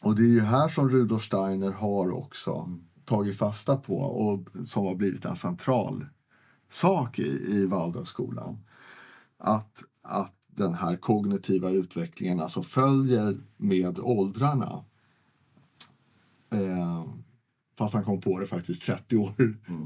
[0.00, 4.86] Och det är ju här som Rudolf Steiner har också tagit fasta på och som
[4.86, 6.06] har blivit en central
[6.70, 8.58] sak i, i Waldorfskolan.
[9.38, 14.84] Att, att den här kognitiva utvecklingen alltså följer med åldrarna.
[16.52, 17.04] Eh,
[17.82, 19.32] fast han kom på det faktiskt 30 år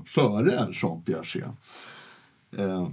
[0.06, 1.44] före Jean Piaget.
[2.56, 2.88] Eh,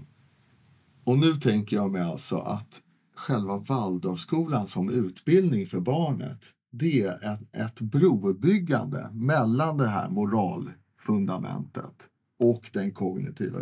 [1.03, 2.81] och nu tänker jag mig alltså att
[3.15, 12.07] själva Waldorfskolan som utbildning för barnet det är ett, ett brobyggande mellan det här moralfundamentet
[12.39, 13.59] och den kognitiva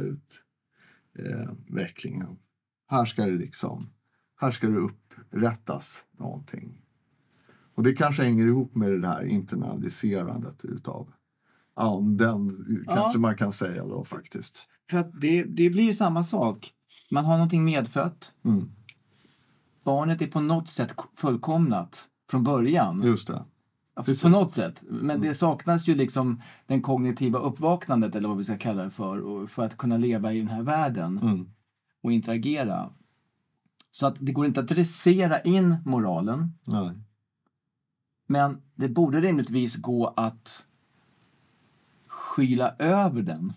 [1.18, 2.38] utvecklingen.
[2.88, 3.90] Här ska det liksom,
[4.42, 6.82] här ska det upprättas någonting.
[7.76, 11.14] Och det kanske hänger ihop med det här internaliserandet utav
[11.74, 12.50] anden,
[12.88, 12.96] Ja.
[12.96, 14.68] kanske man kan säga då faktiskt.
[14.90, 16.74] För det, det blir ju samma sak.
[17.12, 18.34] Man har någonting medfött.
[18.46, 18.72] Mm,
[19.84, 23.02] Barnet är på något sätt fullkomnat från början.
[23.06, 23.44] just det.
[23.96, 24.22] Ja, precis.
[24.24, 24.76] På något sätt.
[24.90, 29.48] Men det saknas ju liksom den kognitiva uppvaknandet eller vad vi ska kalla det för.
[29.48, 31.50] För att kunna leva i den här världen Mm,
[32.04, 32.90] och interagera.
[33.92, 36.54] Så att det går inte att dressera in moralen.
[36.68, 36.92] nej.
[38.28, 40.66] Men det borde rimligtvis gå att
[42.32, 43.54] skyla över den.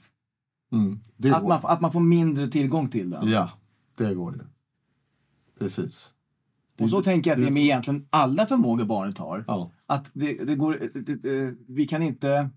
[0.72, 3.28] Mm, det Att man, att man får mindre tillgång till den.
[3.28, 3.50] Ja,
[3.96, 4.40] det går ju.
[5.58, 6.10] Precis.
[6.80, 9.44] Och så tänker jag att det är med egentligen alla förmågor barnet har.
[9.48, 12.50] Ja, Att det, det går, det, det, vi kan inte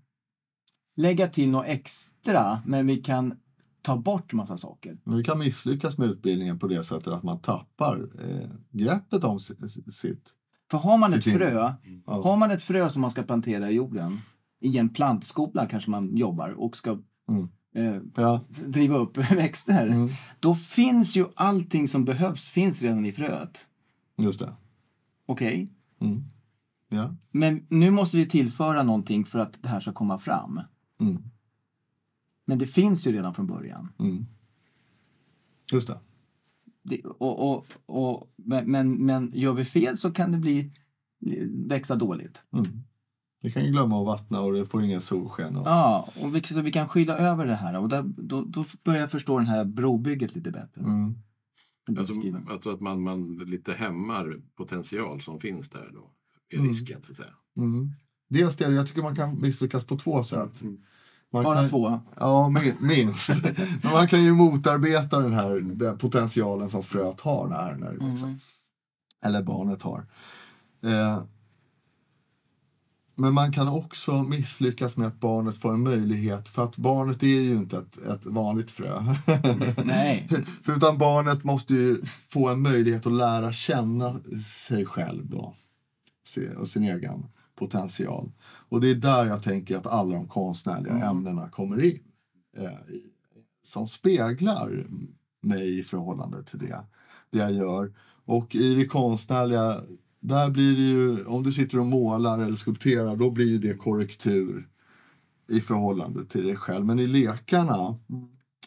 [0.96, 3.34] lägga till något extra, men vi kan
[3.82, 4.98] ta bort massa saker.
[5.04, 9.40] men vi kan misslyckas med utbildningen på det sättet att man tappar eh, greppet om
[9.40, 10.34] sitt.
[10.70, 11.72] För har man ett Sitt in- frö,
[12.06, 12.22] Ja.
[12.22, 14.18] har man ett frö som man ska plantera i jorden,
[14.60, 17.48] i en plantskola kanske man jobbar och ska Mm.
[17.74, 19.86] eh, Ja, driva upp växter.
[19.86, 20.08] mm,
[20.40, 23.66] Då finns ju allting som behövs finns redan i fröet.
[24.16, 24.52] just det.
[25.26, 25.68] Okej?
[26.00, 26.24] Mm.
[26.88, 27.14] Ja.
[27.30, 30.60] Men nu måste vi tillföra någonting för att det här ska komma fram.
[31.00, 31.22] Mm.
[32.44, 33.88] Men det finns ju redan från början.
[33.98, 34.26] Mm.
[35.72, 35.98] Just det.
[36.82, 40.72] Det, och, och, och, men, men, men gör vi fel så kan det bli
[41.66, 42.42] växa dåligt.
[43.40, 43.48] Mm.
[43.48, 45.56] Vi kan ju glömma att vattna och det får ingen solsken.
[45.56, 45.66] Och...
[45.68, 47.78] Ja, och vi, så vi kan skylla över det här.
[47.78, 50.80] Och där, då, då börjar jag förstå det här brobygget lite bättre.
[50.80, 51.14] Mm.
[51.98, 52.12] Alltså,
[52.50, 56.10] alltså att man, man lite hämmar potential som finns där då.
[56.50, 56.68] Är Mm.
[56.68, 57.34] risken så att säga.
[57.56, 57.90] Mm.
[58.28, 60.62] Dels det, jag tycker man kan misslyckas på två sätt.
[61.32, 62.00] Man Bara kan, två.
[62.16, 63.28] Ja, min- minst.
[63.82, 67.90] Men man kan ju motarbeta den här den potentialen som fröet har när, när.
[67.92, 68.38] Mm.
[69.24, 70.06] Eller barnet har.
[70.84, 71.22] Eh,
[73.18, 77.26] men man kan också misslyckas med att barnet får en möjlighet, för att barnet är
[77.26, 79.14] ju inte ett, ett vanligt frö.
[79.84, 80.28] Nej.
[80.66, 84.20] Utan barnet måste ju få en möjlighet att lära känna
[84.66, 85.54] sig själv då.
[86.58, 88.32] Och sin egen potential.
[88.68, 91.08] Och det är där jag tänker att alla de konstnärliga Mm.
[91.08, 92.00] ämnena kommer in.
[92.56, 92.70] Eh,
[93.64, 94.86] som speglar
[95.42, 96.84] mig i förhållande till det,
[97.30, 97.92] det jag gör.
[98.24, 99.80] Och i det konstnärliga,
[100.20, 103.74] där blir det ju, om du sitter och målar eller skulpterar, då blir ju det
[103.74, 104.68] korrektur
[105.48, 106.86] i förhållande till dig själv.
[106.86, 107.98] Men i lekarna,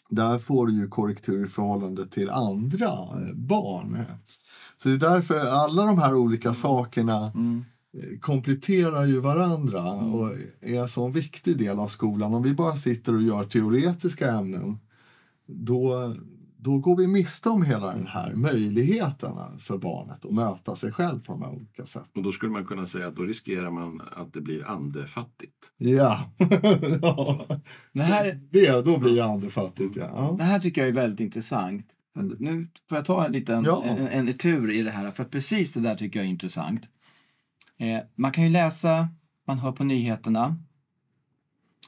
[0.10, 4.04] där får du ju korrektur i förhållande till andra eh, barn.
[4.78, 7.64] Så det är därför alla de här olika sakerna Mm.
[7.94, 10.30] eh, kompletterar ju varandra och
[10.62, 12.34] är en sån viktig del av skolan.
[12.34, 14.78] Om vi bara sitter och gör teoretiska ämnen,
[15.48, 16.16] då,
[16.64, 21.20] då går vi miste om hela den här möjligheten för barnet att möta sig själv
[21.20, 22.12] på de här olika sätt.
[22.16, 25.72] Och då skulle man kunna säga att då riskerar man att det blir andefattigt.
[25.78, 26.32] Ja,
[27.02, 27.46] ja.
[27.94, 29.96] Det, här, det, då blir det andefattigt.
[29.96, 30.36] Ja.
[30.38, 31.86] det här tycker jag är väldigt intressant.
[32.40, 33.84] Nu får jag ta en liten Ja.
[33.84, 36.90] en, en tur i det här, för precis det där tycker jag är intressant.
[37.78, 39.10] Eh, man kan ju läsa,
[39.48, 40.58] man hör på nyheterna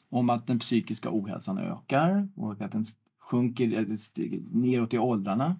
[0.10, 2.86] om att den psykiska ohälsan ökar och att den
[3.34, 5.60] sjunker stiger neråt i åldrarna.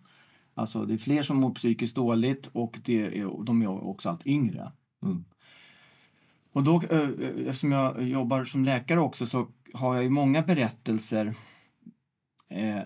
[0.54, 4.28] Alltså det är fler som mår psykiskt dåligt och det är, de är också allt
[4.28, 4.72] yngre.
[5.04, 5.26] Mm.
[6.52, 7.10] Och då, eh,
[7.48, 11.36] eftersom jag jobbar som läkare också så har jag ju många berättelser
[12.50, 12.82] eh,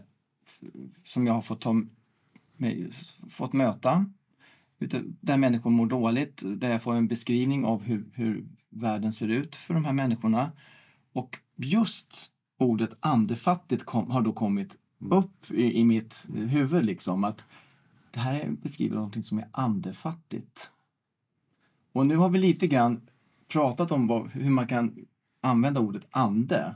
[1.05, 1.83] som jag har fått, ta,
[3.29, 4.05] fått möta.
[5.21, 9.55] Där människor mår dåligt, där jag får en beskrivning av hur, hur världen ser ut
[9.55, 10.51] för de här människorna.
[11.13, 14.75] Och just ordet andefattigt kom, har då kommit
[15.09, 16.85] upp i, i mitt huvud.
[16.85, 17.43] Liksom, att
[18.11, 20.71] det här är- beskriver någonting som är andefattigt.
[21.91, 23.01] Och nu har vi lite grann
[23.47, 25.05] pratat om vad, hur man kan
[25.41, 26.75] använda ordet ande.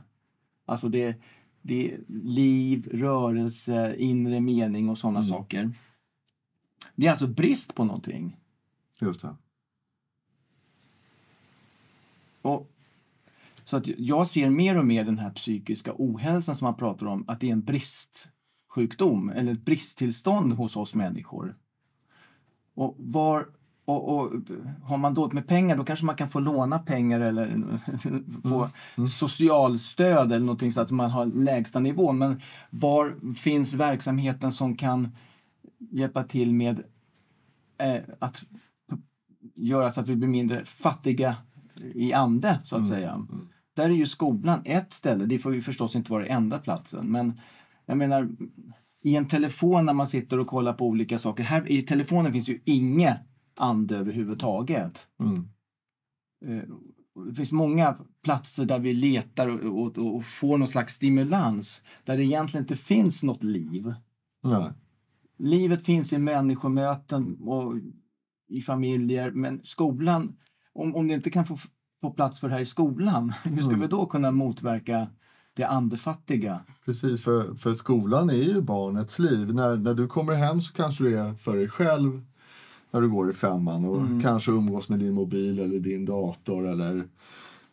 [0.66, 1.16] Alltså det,
[1.62, 5.28] det är liv, rörelse, inre mening och sådana Mm.
[5.28, 5.72] saker.
[6.94, 8.36] Det är alltså brist på någonting.
[9.00, 9.36] Just det.
[12.42, 12.68] Och,
[13.72, 17.24] så att jag ser mer och mer den här psykiska ohälsan som man pratar om,
[17.28, 21.56] att det är en bristsjukdom eller ett bristtillstånd hos oss människor.
[22.74, 23.46] Och, var,
[23.84, 24.32] och, och
[24.82, 27.46] har man dåligt med pengar då kanske man kan få låna pengar eller
[28.48, 29.08] få Mm.
[29.08, 32.12] socialstöd eller någonting så att man har lägsta nivå.
[32.12, 35.16] Men var finns verksamheten som kan
[35.78, 36.82] hjälpa till med
[37.78, 38.42] eh, att
[39.54, 41.36] göra så att vi blir mindre fattiga
[41.94, 43.12] i ande, så att Mm, säga.
[43.12, 43.48] mm.
[43.74, 45.26] Där är ju skolan ett ställe.
[45.26, 47.12] Det får ju förstås inte vara enda platsen.
[47.12, 47.40] Men
[47.86, 48.28] jag menar,
[49.02, 51.42] i en telefon när man sitter och kollar på olika saker.
[51.44, 53.20] Här i telefonen finns ju inget
[53.56, 55.06] ande överhuvudtaget.
[55.20, 55.48] Mm.
[56.44, 56.68] Eh,
[57.28, 61.82] Det finns många platser där vi letar och, och, och får någon slags stimulans.
[62.04, 63.94] Där det egentligen inte finns något liv.
[64.42, 64.70] Nej.
[65.38, 67.74] Livet finns i människomöten och
[68.48, 69.30] i familjer.
[69.30, 70.36] Men skolan,
[70.72, 71.58] om, om det inte kan få
[72.02, 73.80] få plats för det här i skolan, hur ska Mm.
[73.80, 75.06] vi då kunna motverka
[75.54, 76.60] det andefattiga?
[76.84, 79.54] Precis, för, för skolan är ju barnets liv.
[79.54, 82.22] När, när du kommer hem så kanske du är för dig själv
[82.90, 84.22] när du går i femman och Mm.
[84.22, 87.08] kanske umgås med din mobil eller din dator eller,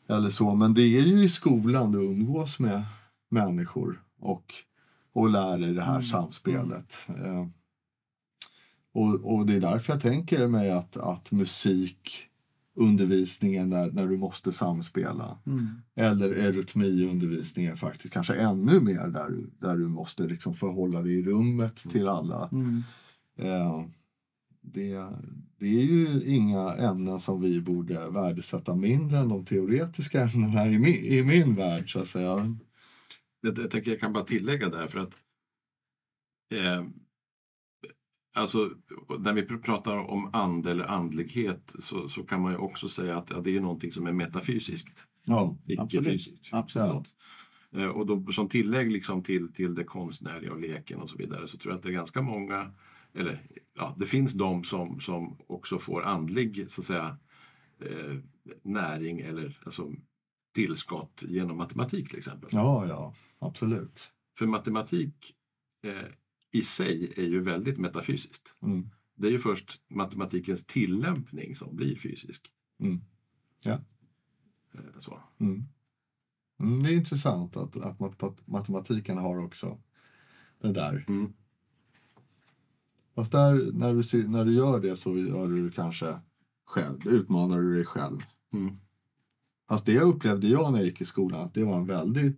[0.10, 0.56] eller så.
[0.56, 2.82] Men det är ju i skolan du umgås med
[3.30, 4.54] människor och,
[5.13, 6.04] och lär dig det här Mm.
[6.06, 6.98] samspelet.
[7.08, 7.46] Eh,
[8.94, 11.32] och, och det är därför jag tänker mig att, att
[12.80, 15.38] musikundervisningen när, när du måste samspela
[15.96, 21.24] eller eurytmiundervisningen faktiskt, kanske ännu mer där, du- där du måste liksom förhålla dig i
[21.24, 22.50] rummet till alla.
[22.52, 22.84] Mm.
[23.38, 23.86] Eh,
[24.62, 24.94] det,
[25.60, 30.80] det är ju inga ämnen som vi borde värdesätta mindre än de teoretiska ämnena i
[30.80, 32.58] min, i min värld så att säga.
[33.42, 35.13] Jag, jag jag kan bara tillägga där för att
[36.54, 36.86] eh,
[38.34, 38.70] Alltså
[39.20, 43.18] när vi pr- pratar om ande eller andlighet så, så kan man ju också säga
[43.18, 45.06] att ja, det är någonting som är metafysiskt.
[45.24, 46.54] Ja, Icke-fysiskt.
[46.54, 47.15] Absolut.
[47.72, 51.48] Eh, Och då, som tillägg liksom till, till det konstnärliga och leken och så vidare
[51.48, 52.72] så tror jag att det är ganska många,
[53.13, 53.42] eller
[53.76, 57.18] ja, det finns de som, som också får andlig så att säga,
[57.82, 58.18] eh,
[58.63, 59.92] näring eller alltså,
[60.56, 62.50] tillskott genom matematik till exempel.
[62.52, 64.12] ja, ja absolut.
[64.38, 65.34] För matematik
[65.84, 66.10] eh,
[66.51, 68.55] i sig är ju väldigt metafysiskt.
[68.62, 68.89] Mm.
[69.15, 72.51] Det är ju först matematikens tillämpning som blir fysisk.
[72.79, 73.01] Mm.
[73.62, 73.79] Ja.
[74.73, 75.19] Eh, så.
[75.39, 75.63] Mm.
[76.59, 79.79] Mm, det är intressant att, att mat- matematiken har också
[80.62, 81.05] det där.
[81.07, 81.33] Mm.
[83.15, 86.19] Fast där, när du, när du gör det så gör du det kanske
[86.65, 88.19] själv, utmanar du dig själv.
[88.53, 88.75] Mm.
[89.67, 92.35] Fast det upplevde jag när jag gick i skolan, att det var en väldig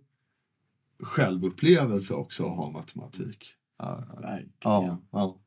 [1.00, 3.56] självupplevelse också att ha matematik.
[3.82, 4.50] Ja, Verkligen.
[4.62, 5.38] ja, ja.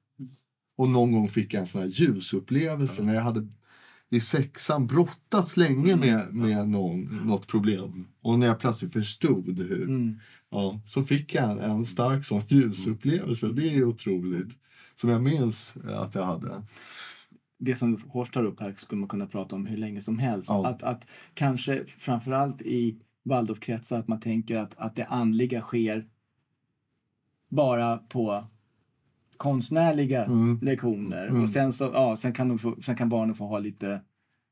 [0.77, 3.47] Och någon gång fick jag en sån här ljusupplevelse när jag hade
[4.09, 8.07] i sexan brottats länge med, med någon, något problem.
[8.21, 10.19] Och när jag plötsligt förstod hur, Mm.
[10.49, 13.47] ja, så fick jag en, en stark sån ljusupplevelse.
[13.53, 14.47] Det är otroligt.
[14.95, 16.63] Som jag minns att jag hade.
[17.59, 20.49] det som Horst tar upp här skulle man kunna prata om hur länge som helst.
[20.49, 20.67] Ja.
[20.67, 26.07] Att, att kanske framförallt i Waldorfkretsar att man tänker att, att det andliga sker
[27.49, 28.43] bara på
[29.37, 30.59] konstnärliga Mm.
[30.61, 31.27] lektioner.
[31.27, 31.43] Mm.
[31.43, 34.01] Och sen, så, ja, sen, kan de få, sen kan barnen få ha lite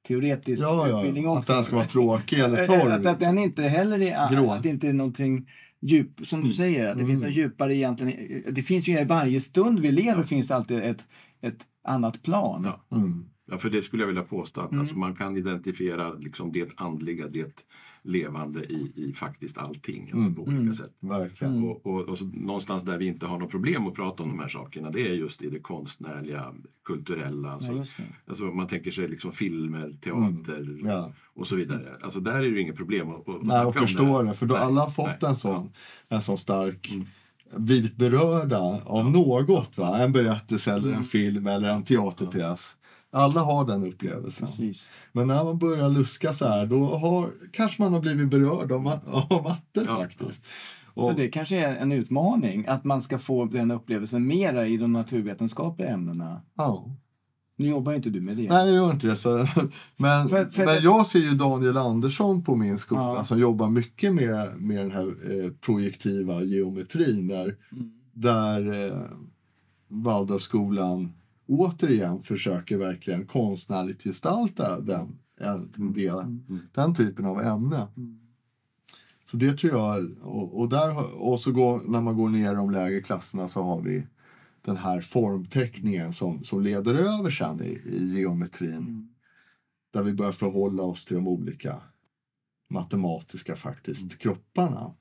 [0.08, 1.39] teoretisk Ja, ja, utbildning också.
[1.52, 2.91] Att den ska vara tråkig eller torr.
[2.91, 4.52] att, att den inte heller är, Grå.
[4.52, 5.50] att det inte är någonting
[5.82, 6.54] djup, som du Mm.
[6.58, 7.08] säger, att det Mm.
[7.16, 8.44] finns något djupare egentligen.
[8.54, 11.06] Det finns ju i varje stund vi lever finns det alltid ett,
[11.41, 12.68] ett annat plan.
[12.89, 12.98] Ja.
[12.98, 13.26] Mm.
[13.46, 14.62] Ja, för det skulle jag vilja påstå.
[14.62, 14.82] Att Mm.
[14.82, 17.66] alltså, man kan identifiera liksom det andliga, det
[18.06, 20.02] levande i, i faktiskt allting.
[20.02, 20.36] Alltså Mm.
[20.36, 20.74] på olika Mm.
[20.74, 20.91] sätt.
[21.00, 21.54] Verkligen.
[21.54, 21.66] Mm.
[21.70, 24.39] Och, och, och så, någonstans där vi inte har något problem att prata om de
[24.39, 26.54] här sakerna, det är just i det konstnärliga,
[26.86, 27.52] kulturella.
[27.52, 30.86] Alltså, Ja, alltså man tänker sig liksom filmer, teater Mm.
[30.86, 31.12] Ja.
[31.34, 31.98] och så vidare.
[32.02, 34.28] Alltså där är det ju inget problem att, att Nej, och förstå det.
[34.30, 34.34] det.
[34.34, 35.70] För då Nej, alla har fått nej, en sån,
[36.10, 37.06] en sån stark Mm.
[37.66, 39.78] blivit berörda av något.
[39.78, 39.98] Va?
[40.04, 40.98] En berättelse eller Mm.
[41.00, 42.78] en film eller en teaterpjäs.
[43.16, 44.47] Alla har den upplevelsen.
[44.47, 44.88] Precis.
[45.11, 48.82] Men när man börjar luska så här, då har, kanske man har blivit berörd av,
[48.82, 48.99] ma-
[49.34, 49.97] av matte Ja.
[49.97, 50.45] faktiskt.
[50.95, 54.78] Så Och, det kanske är en utmaning att man ska få den upplevelsen mera i
[54.78, 56.41] de naturvetenskapliga ämnena.
[56.57, 56.86] ja.
[57.55, 58.49] Nu jobbar ju inte du med det.
[58.49, 59.16] Nej, jag gör inte det.
[59.16, 59.38] Så,
[59.97, 63.24] men, För- för- men jag ser ju Daniel Andersson på min skola Ja.
[63.24, 67.91] som jobbar mycket med, med den här eh, projektiva geometrin där, Mm.
[68.14, 68.99] där eh,
[69.88, 71.14] Waldorfskolan
[71.48, 76.60] återigen försöker verkligen konstnärligt gestalta den, en del, Mm.
[76.74, 77.88] den typen av ämne.
[77.98, 78.20] Mm.
[79.32, 82.56] Så det tror jag, och, och, där, och så går, när man går ner i
[82.56, 84.08] de lägre klasserna så har vi
[84.62, 88.78] den här formteckningen som, som leder över sen i, i geometrin.
[88.78, 89.10] Mm.
[89.94, 91.82] Där vi börjar förhålla oss till de olika
[92.70, 94.94] matematiska faktiskt kropparna.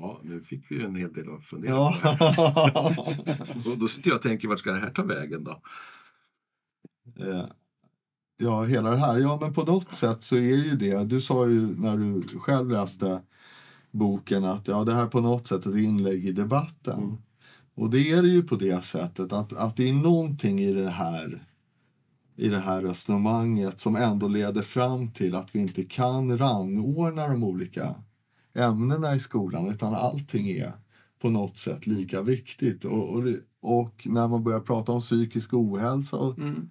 [0.00, 1.94] Ja, nu fick vi ju en hel del att fundera Ja.
[2.94, 3.70] på.
[3.70, 5.60] Och då sitter jag och tänker, vart ska det här ta vägen då?
[7.20, 7.44] Eh,
[8.36, 9.18] ja, hela det här.
[9.18, 11.04] Ja, men på något sätt så är ju det.
[11.04, 13.22] Du sa ju när du själv läste
[13.90, 16.98] boken att ja, det här är på något sätt ett inlägg i debatten.
[16.98, 17.16] Mm.
[17.74, 20.90] Och det är det ju på det sättet att, att det är någonting i det
[20.90, 21.44] här
[22.36, 27.44] i det här resonemanget som ändå leder fram till att vi inte kan rangordna de
[27.44, 27.94] olika
[28.58, 30.72] ämnena i skolan utan allting är
[31.20, 32.84] på något sätt lika viktigt.
[32.84, 33.22] Och, och,
[33.60, 36.68] och när man börjar prata om psykisk ohälsa och, Mm.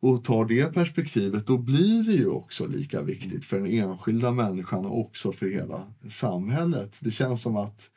[0.00, 4.86] och tar det perspektivet då blir det ju också lika viktigt för den enskilda människan
[4.86, 6.98] och också för hela samhället.
[7.02, 7.90] Det känns som att,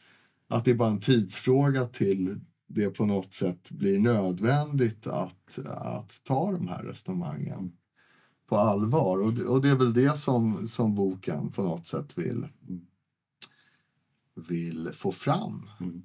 [0.47, 6.22] att det är bara en tidsfråga till det på något sätt blir nödvändigt att, att
[6.24, 7.72] ta de här resonemangen
[8.49, 9.22] på allvar.
[9.22, 12.47] Och det, och det är väl det som, som boken på något sätt vill,
[14.36, 16.04] vill få fram Mm.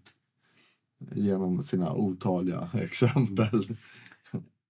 [1.14, 3.76] genom sina otaliga exempel.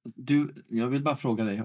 [0.05, 1.63] Du, jag vill bara fråga dig,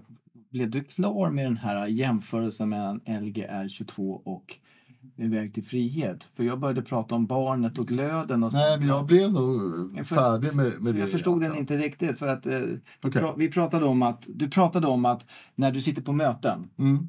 [0.50, 4.58] blev du klar med den här jämförelsen mellan Lgr 22 och
[5.16, 6.24] En väg till frihet?
[6.36, 8.44] För jag började prata om barnet och glöden.
[8.44, 11.00] Och Nej, men jag blev nog färdig med, med det.
[11.00, 11.82] jag förstod den egentligen.
[11.84, 12.62] inte riktigt för att eh,
[13.02, 15.26] pra- vi pratade om att du pratade om att
[15.56, 17.08] när du sitter på möten Mm,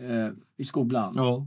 [0.00, 1.46] eh, i skolan ja.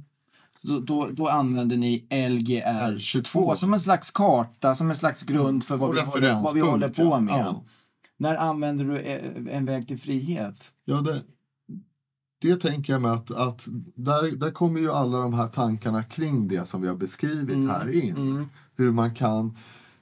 [0.64, 3.56] Då, då, då använder ni Lgr 22 R22.
[3.56, 6.90] som en slags karta, som en slags grund för vad, vi håller, vad vi håller
[6.90, 7.40] på med.
[7.40, 7.64] Ja.
[8.18, 10.72] När använder du eh, En väg till frihet?
[10.86, 11.22] Ja, det,
[12.42, 16.48] det tänker jag mig att, att där, där kommer ju alla de här tankarna kring
[16.48, 18.18] det som vi har beskrivit Mm, här in.
[18.18, 18.46] Mm.
[18.76, 19.58] Hur man kan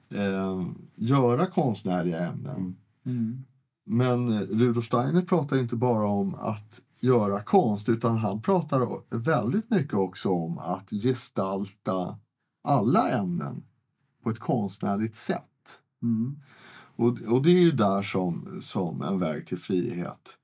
[0.10, 2.56] eh, göra konstnärliga ämnen.
[2.56, 2.76] Mm.
[3.06, 3.46] Mm.
[3.86, 9.70] Men eh, Rudolf Steiner pratar inte bara om att göra konst utan han pratar väldigt
[9.70, 12.20] mycket också om att gestalta
[12.64, 13.64] alla ämnen
[14.24, 15.42] på ett konstnärligt sätt.
[16.04, 16.40] Mm.
[16.96, 20.38] Och, och det är ju där som, som en väg till frihet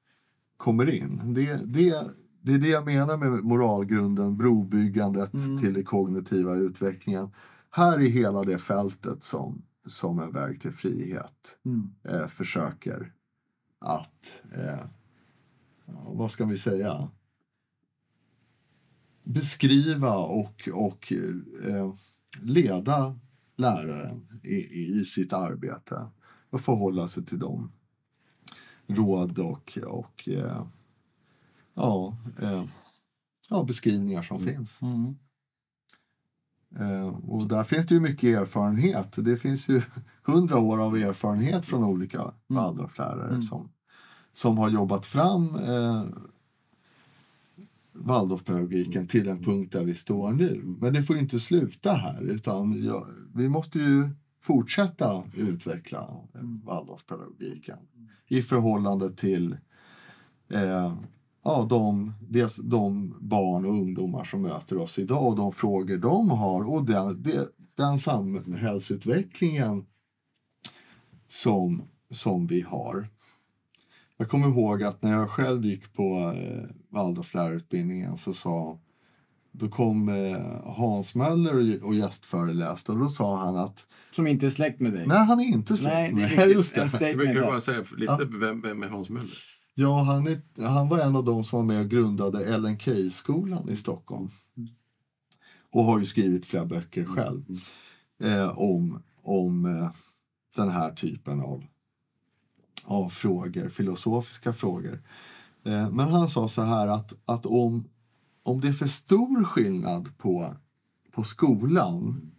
[0.57, 1.33] kommer in.
[1.33, 2.09] Det, det,
[2.41, 5.57] det är det jag menar med moralgrunden, brobyggandet Mm.
[5.61, 7.29] till den kognitiva utvecklingen.
[7.69, 11.89] Här är hela det fältet som, som en väg till frihet Mm.
[12.03, 13.13] eh, försöker
[13.79, 14.85] att, eh,
[15.87, 17.09] vad ska vi säga,
[19.23, 21.13] beskriva och, och
[21.65, 21.93] eh,
[22.41, 23.19] leda
[23.55, 26.07] läraren i, i, i sitt arbete
[26.49, 27.71] och förhålla sig till de
[28.87, 30.65] råd och, och eh,
[31.73, 32.65] ja, eh,
[33.49, 34.81] ja, beskrivningar som finns.
[34.81, 35.15] Mm.
[36.79, 39.25] Eh, och där finns det ju mycket erfarenhet.
[39.25, 39.81] Det finns ju
[40.23, 43.41] hundra år av erfarenhet från olika Waldorflärare Mm.
[43.41, 43.69] som,
[44.37, 46.05] som har jobbat fram eh,
[47.93, 50.61] Waldorfpedagogiken till en punkt där vi står nu.
[50.81, 54.09] Men det får ju inte sluta här utan jag, vi måste ju
[54.41, 55.99] fortsätta utveckla
[56.33, 57.77] eh, Waldorfpedagogiken
[58.27, 59.57] i förhållande till
[60.49, 60.97] eh,
[61.43, 66.29] ja, de, dels de barn och ungdomar som möter oss idag och de frågor de
[66.29, 69.85] har och den, det, den samhällsutvecklingen
[71.27, 71.81] som,
[72.11, 73.16] som vi har.
[74.17, 78.79] Jag kommer ihåg att när jag själv gick på eh, Waldorflärarutbildningen så sa
[79.51, 84.45] då kom eh, Hans Möller och, och gästföreläste och då sa han att Som inte
[84.45, 85.07] är släkt med dig?
[85.07, 86.51] nej, han är inte släkt Nej, med mig.
[86.53, 87.13] Just det.
[87.13, 87.41] du där.
[87.41, 89.37] bara säga lite vem, vem är Hans Möller?
[89.79, 93.75] Ja, han, är, han var en av de som var med och grundade LNK-skolan i
[93.75, 94.29] Stockholm.
[95.71, 97.45] Och har ju skrivit flera böcker själv
[98.23, 99.89] eh, om, om eh,
[100.55, 101.63] den här typen av,
[102.87, 105.01] av frågor, filosofiska frågor.
[105.63, 107.89] Eh, men han sa så här att, att om,
[108.43, 110.55] om det är för stor skillnad på,
[111.11, 112.31] på skolan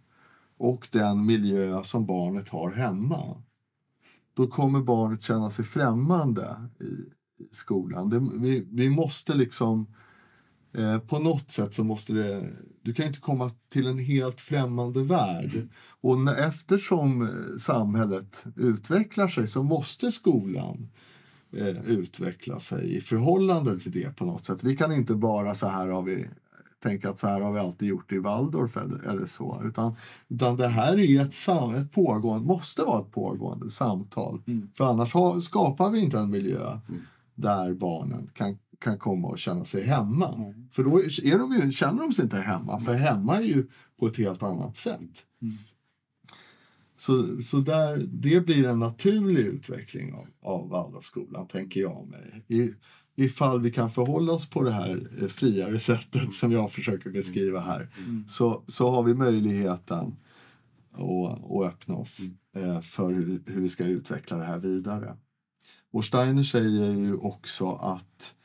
[0.57, 3.41] och den miljö som barnet har hemma
[4.33, 6.83] då kommer barnet känna sig främmande i,
[7.43, 8.09] i skolan.
[8.09, 9.95] Det, vi, vi måste liksom...
[10.73, 12.49] Eh, på något sätt så måste det...
[12.81, 15.67] Du kan inte komma till en helt främmande värld.
[16.01, 20.89] Och när, eftersom eh, samhället utvecklar sig så måste skolan
[21.57, 24.63] eh, utveckla sig i förhållande till det på något sätt.
[24.63, 26.27] Vi kan inte bara så här har vi
[26.83, 29.61] tänka att så här har vi alltid gjort i Waldorf eller, eller så.
[29.65, 29.95] Utan,
[30.27, 34.41] utan det här är ett, sam, ett pågående, måste vara ett pågående samtal.
[34.77, 36.79] För annars har, skapar vi inte en miljö
[37.35, 40.53] där barnen kan, kan komma och känna sig hemma.
[40.71, 43.67] För då är de ju, känner de sig inte hemma, för hemma är ju
[43.99, 45.25] på ett helt annat sätt.
[46.97, 52.45] Så, så där, det blir en naturlig utveckling av, av Waldorfskolan, tänker jag mig.
[52.47, 52.73] I,
[53.15, 57.59] ifall vi kan förhålla oss på det här eh, friare sättet som jag försöker beskriva
[57.59, 57.87] här
[58.29, 60.15] så, så har vi möjligheten
[60.91, 62.19] att, att öppna oss
[62.55, 65.17] eh, för hur, hur vi ska utveckla det här vidare.
[65.91, 68.35] Och Steiner säger ju också att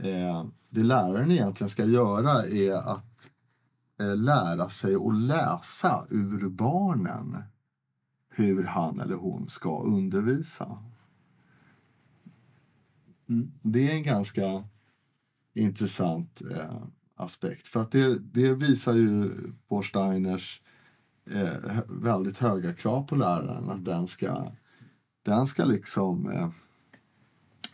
[0.00, 3.30] eh, det läraren egentligen ska göra är att
[4.00, 7.36] eh, lära sig att läsa ur barnen
[8.28, 10.78] hur han eller hon ska undervisa.
[13.28, 13.52] Mm.
[13.62, 14.64] Det är en ganska
[15.54, 16.82] intressant eh,
[17.14, 17.68] aspekt.
[17.68, 19.30] För att det, det visar ju
[19.68, 20.60] på Steiners
[21.30, 23.70] eh, väldigt höga krav på läraren.
[23.70, 24.52] Att den ska,
[25.22, 26.48] den ska liksom eh,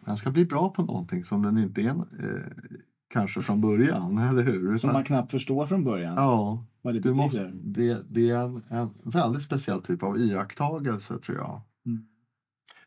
[0.07, 2.75] den ska bli bra på någonting som den inte är eh,
[3.11, 4.79] kanske från början, eller hur?
[4.79, 7.25] Som man knappt förstår från början ja, vad det du betyder.
[7.25, 11.61] måste, det, det är en, en väldigt speciell typ av iakttagelse tror jag.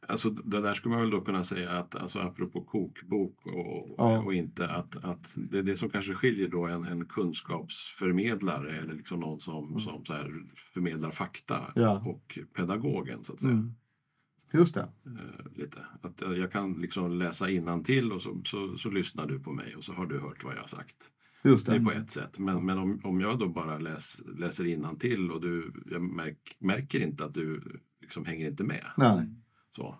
[0.07, 4.23] Alltså, det där skulle man väl då kunna säga att alltså, apropå kokbok och, Ja.
[4.23, 8.93] och inte att, att det är det som kanske skiljer då en, en kunskapsförmedlare eller
[8.93, 10.31] liksom någon som, som så här
[10.73, 11.71] förmedlar fakta Mm.
[11.75, 12.03] Ja.
[12.05, 13.53] och pedagogen så att säga.
[13.53, 13.75] Mm.
[14.53, 14.87] Just det.
[15.05, 15.77] Eh, lite.
[16.01, 17.49] Att eh, jag kan liksom läsa
[17.83, 20.55] till och så, så, så lyssnar du på mig och så har du hört vad
[20.55, 20.95] jag har sagt.
[21.43, 21.85] Just Det är det.
[21.85, 22.39] på ett sätt.
[22.39, 24.65] Men, men om, om jag då bara läs, läser
[24.99, 27.61] till och du, jag märk, märker inte att du
[28.01, 28.85] liksom hänger inte med.
[28.97, 29.29] Nej.
[29.75, 29.95] Så.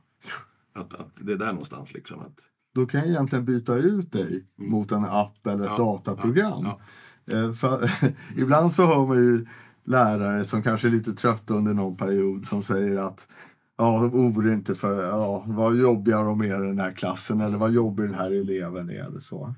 [0.73, 2.19] Att, att det är där någonstans liksom.
[2.19, 2.39] Att,
[2.75, 4.71] Då kan jag egentligen byta ut dig Mm.
[4.71, 6.63] mot en app eller ett Ja, dataprogram.
[6.65, 6.79] ja,
[7.27, 7.91] Eh, För,
[8.37, 9.45] ibland så hör man ju
[9.83, 13.27] lärare som kanske är lite trötta under någon period som säger att
[13.77, 17.71] ja, vore inte för, ja, vad jobbiga de är i den här klassen eller vad
[17.71, 19.55] jobbig den här eleven är eller så.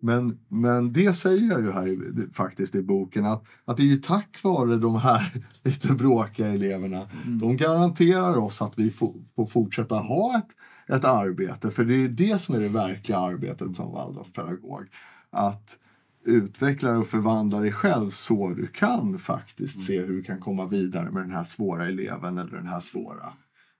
[0.00, 3.86] Men, men det säger jag ju här i, faktiskt i boken att, att det är
[3.86, 7.08] ju tack vare de här lite bråkiga eleverna.
[7.40, 11.70] De garanterar oss att vi får, får fortsätta ha ett, ett arbete.
[11.70, 14.86] För det är det som är det verkliga arbetet som Waldorfpedagog.
[15.30, 15.78] Att
[16.24, 21.10] utveckla och förvandla dig själv så du kan faktiskt se hur du kan komma vidare
[21.10, 23.32] med den här svåra eleven eller den här svåra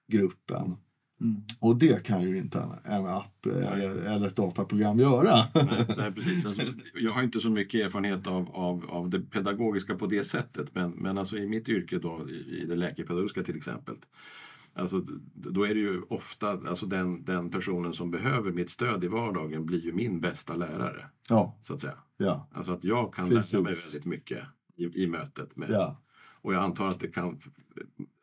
[0.08, 0.76] gruppen.
[1.20, 1.42] Mm.
[1.60, 5.34] Och det kan ju inte en, app eller, eller ett dataprogram göra.
[5.54, 6.46] nej, nej, precis.
[6.46, 6.62] Alltså,
[6.94, 10.74] jag har inte så mycket erfarenhet av, av, av det pedagogiska på det sättet.
[10.74, 13.94] Men, men alltså i mitt yrke då, i, i det läkepedagogiska till exempel.
[14.74, 19.08] Alltså, då är det ju ofta alltså den, den personen som behöver mitt stöd i
[19.08, 21.06] vardagen blir ju min bästa lärare.
[21.28, 21.98] ja, Så att säga.
[22.16, 23.52] ja, Alltså att jag kan Precis.
[23.52, 24.38] lära mig väldigt mycket
[24.76, 26.00] i, i mötet med, ja.
[26.40, 27.40] Och jag antar att det kan,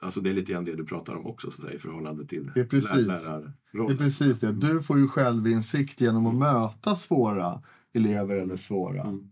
[0.01, 2.25] alltså det är lite grann det du pratar om också så att säga, i förhållande
[2.27, 2.91] till Det är precis.
[2.91, 3.41] lär- Det är
[3.73, 3.97] lärarrollen.
[3.97, 4.51] precis det.
[4.51, 7.61] Du får ju självinsikt genom att möta svåra
[7.93, 9.29] elever eller svåra Mm.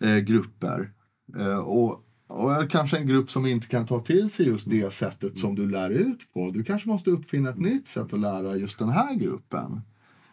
[0.00, 0.92] eh, grupper.
[1.38, 5.38] Eh, och, och kanske en grupp som inte kan ta till sig just det sättet
[5.38, 6.50] som du lär ut på.
[6.50, 9.80] Du kanske måste uppfinna ett nytt sätt att lära just den här gruppen.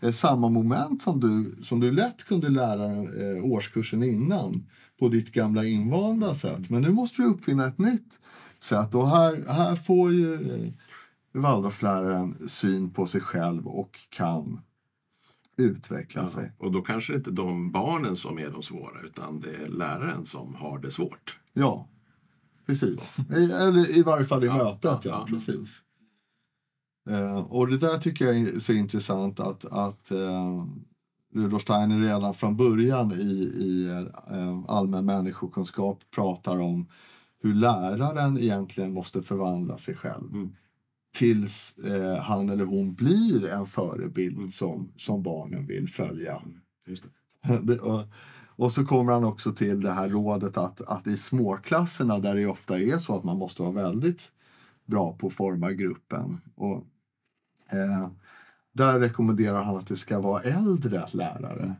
[0.02, 4.64] Eh, samma moment som du, som du lätt kunde lära eh, årskursen innan
[5.00, 6.70] på ditt gamla invanda sätt.
[6.70, 8.20] Men nu måste du uppfinna ett nytt
[8.64, 8.96] sätt.
[8.96, 10.72] Och här, här får ju eh,
[11.42, 14.62] Waldorfläraren syn på sig själv och kan
[15.58, 16.52] utveckla Ja, sig.
[16.58, 19.68] och då kanske det inte är de barnen som är de svåra utan det är
[19.68, 21.40] läraren som har det svårt.
[21.54, 21.88] Ja,
[22.66, 23.18] precis.
[23.20, 25.26] I, eller i varje fall i Ja, mötet, ja, ja.
[25.30, 25.82] precis.
[27.10, 30.66] Eh, och det där tycker jag är så intressant att, att eh,
[31.34, 33.88] Rudolf Steiner redan från början i, i
[34.30, 36.88] eh, allmän människokunskap pratar om
[37.42, 40.34] hur läraren egentligen måste förvandla sig själv.
[40.34, 40.56] Mm.
[41.14, 44.50] Tills eh, han eller hon blir en förebild Mm.
[44.50, 46.42] som, som barnen vill följa.
[46.88, 47.10] Just det.
[47.64, 48.04] Det, och,
[48.56, 52.46] och så kommer han också till det här rådet att, att i småklasserna där det
[52.46, 54.32] ofta är så att man måste vara väldigt
[54.86, 56.42] bra på att forma gruppen.
[56.56, 56.86] Och,
[57.72, 58.10] eh,
[58.74, 61.76] där rekommenderar han att det ska vara äldre lärare.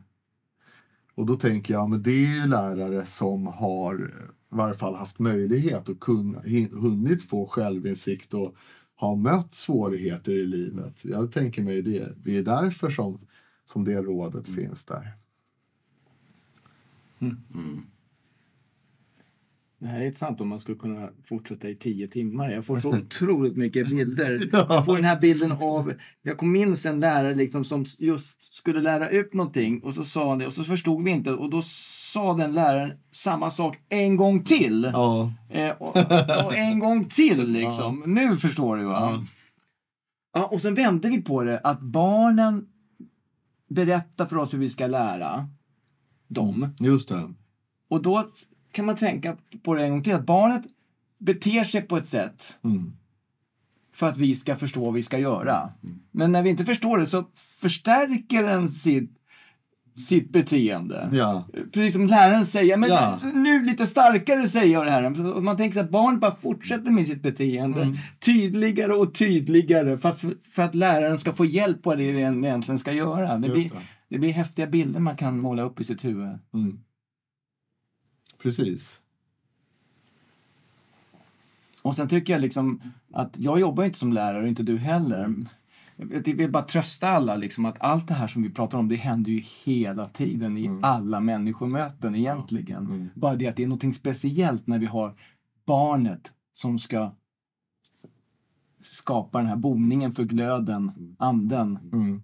[1.14, 4.12] Och då tänker jag, men det är ju lärare som har
[4.52, 6.34] i varje fall haft möjlighet och kun,
[6.72, 8.56] hunnit få självinsikt och
[8.94, 11.04] har mött svårigheter i livet.
[11.04, 13.20] Jag tänker mig det, det är därför som,
[13.64, 15.12] som det rådet finns där.
[17.20, 17.82] Mm.
[19.78, 22.50] Det här är intressant om man skulle kunna fortsätta i tio timmar.
[22.50, 24.48] Jag får så otroligt mycket bilder.
[24.52, 25.92] Jag får den här bilden av,
[26.22, 30.38] jag minns en lärare liksom som just skulle lära ut någonting och så sa han
[30.38, 31.62] det och så förstod vi inte och då
[32.12, 34.90] sa den läraren samma sak en gång till.
[34.92, 35.96] Ja, Eh, och,
[36.46, 38.02] och en gång till liksom.
[38.06, 38.92] Nu förstår du va?
[39.00, 39.24] Ja.
[40.34, 42.66] Ja, och sen vände vi på det att barnen
[43.68, 45.48] berättar för oss hur vi ska lära
[46.28, 46.74] dem.
[46.80, 47.32] just det.
[47.88, 48.24] Och då
[48.72, 50.14] kan man tänka på det en gång till.
[50.14, 50.62] Att barnet
[51.18, 52.92] beter sig på ett sätt Mm.
[53.94, 55.72] för att vi ska förstå vad vi ska göra.
[56.10, 57.24] Men när vi inte förstår det så
[57.58, 59.10] förstärker den sitt,
[59.94, 61.10] sitt beteende.
[61.12, 63.18] Ja, Precis som läraren säger, men Ja.
[63.34, 65.40] nu lite starkare säger jag det här.
[65.40, 67.82] Man tänker att barnet bara fortsätter med sitt beteende.
[67.82, 67.96] Mm.
[68.20, 70.20] Tydligare och tydligare för att,
[70.52, 73.38] för att läraren ska få hjälp på det den egentligen ska göra.
[73.38, 73.86] Det just blir, det.
[74.08, 76.38] det blir häftiga bilder man kan måla upp i sitt huvud.
[76.54, 76.80] Mm.
[78.42, 78.98] Precis.
[81.82, 82.80] Och sen tycker jag liksom
[83.12, 85.34] att jag jobbar inte som lärare inte du heller.
[86.10, 88.96] Jag vill bara trösta alla liksom att allt det här som vi pratar om det
[88.96, 92.86] händer ju hela tiden i alla människomöten egentligen.
[92.86, 93.08] Mm.
[93.14, 95.14] Bara det att det är något speciellt när vi har
[95.64, 97.10] barnet som ska
[98.82, 101.78] skapa den här boningen för glöden, anden.
[101.92, 102.22] Mm.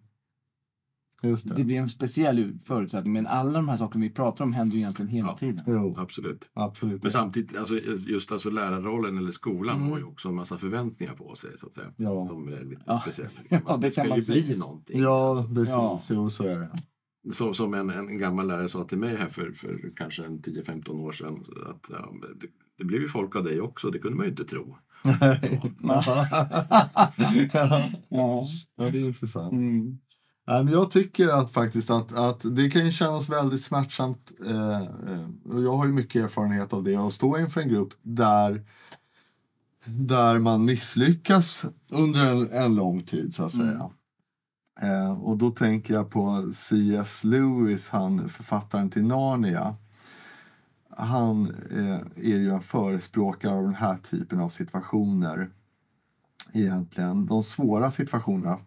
[1.22, 1.64] Just Det det.
[1.64, 5.08] blir en speciell förutsättning men alla de här sakerna vi pratar om händer ju egentligen
[5.08, 5.36] hela Ja.
[5.36, 5.64] tiden.
[5.66, 6.50] Jo, Absolut.
[6.54, 7.02] absolut.
[7.02, 7.74] Men samtidigt, alltså,
[8.06, 9.90] just alltså lärarrollen eller skolan Mm.
[9.90, 11.50] har ju också en massa förväntningar på sig.
[11.60, 11.86] Så att säga.
[11.96, 12.26] Ja.
[12.30, 13.00] De är lite Ja.
[13.00, 13.30] speciella.
[13.48, 14.58] Ja, det det ska kan man ju bli säga.
[14.58, 15.00] någonting.
[15.00, 15.70] Ja, Alltså, precis.
[15.70, 16.00] Ja.
[16.10, 16.70] Jo, så är det.
[17.32, 21.00] så, som en, en gammal lärare sa till mig här för, för kanske en 10-15
[21.00, 21.44] år sedan.
[21.70, 22.46] Att, ja, det,
[22.78, 24.76] det blev ju folk av dig också, det kunde man ju inte tro.
[25.82, 26.02] ja.
[28.08, 28.44] Ja.
[28.76, 29.52] ja, det är intressant.
[29.52, 29.98] Mm.
[30.50, 34.32] Jag tycker att faktiskt att, att det kan ju kännas väldigt smärtsamt.
[34.46, 36.96] Eh, eh, och jag har ju mycket erfarenhet av det.
[36.96, 38.64] Att stå inför en grupp där,
[39.84, 43.90] där man misslyckas under en, en lång tid så att säga.
[44.80, 47.24] Eh, och då tänker jag på C.S.
[47.24, 49.76] Lewis, han författaren till Narnia.
[50.96, 51.54] Han
[52.16, 55.50] är ju en förespråkare av den här typen av situationer.
[56.52, 57.26] Egentligen.
[57.26, 58.58] De svåra situationerna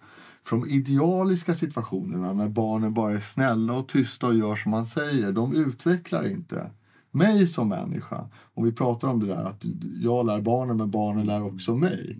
[0.44, 4.86] för de idealiska situationerna när barnen bara är snälla och tysta och gör som man
[4.86, 6.72] säger, de utvecklar inte
[7.12, 8.30] mig som människa.
[8.54, 9.64] Om vi pratar om det där att
[10.02, 12.20] jag lär barnen men barnen lär också mig.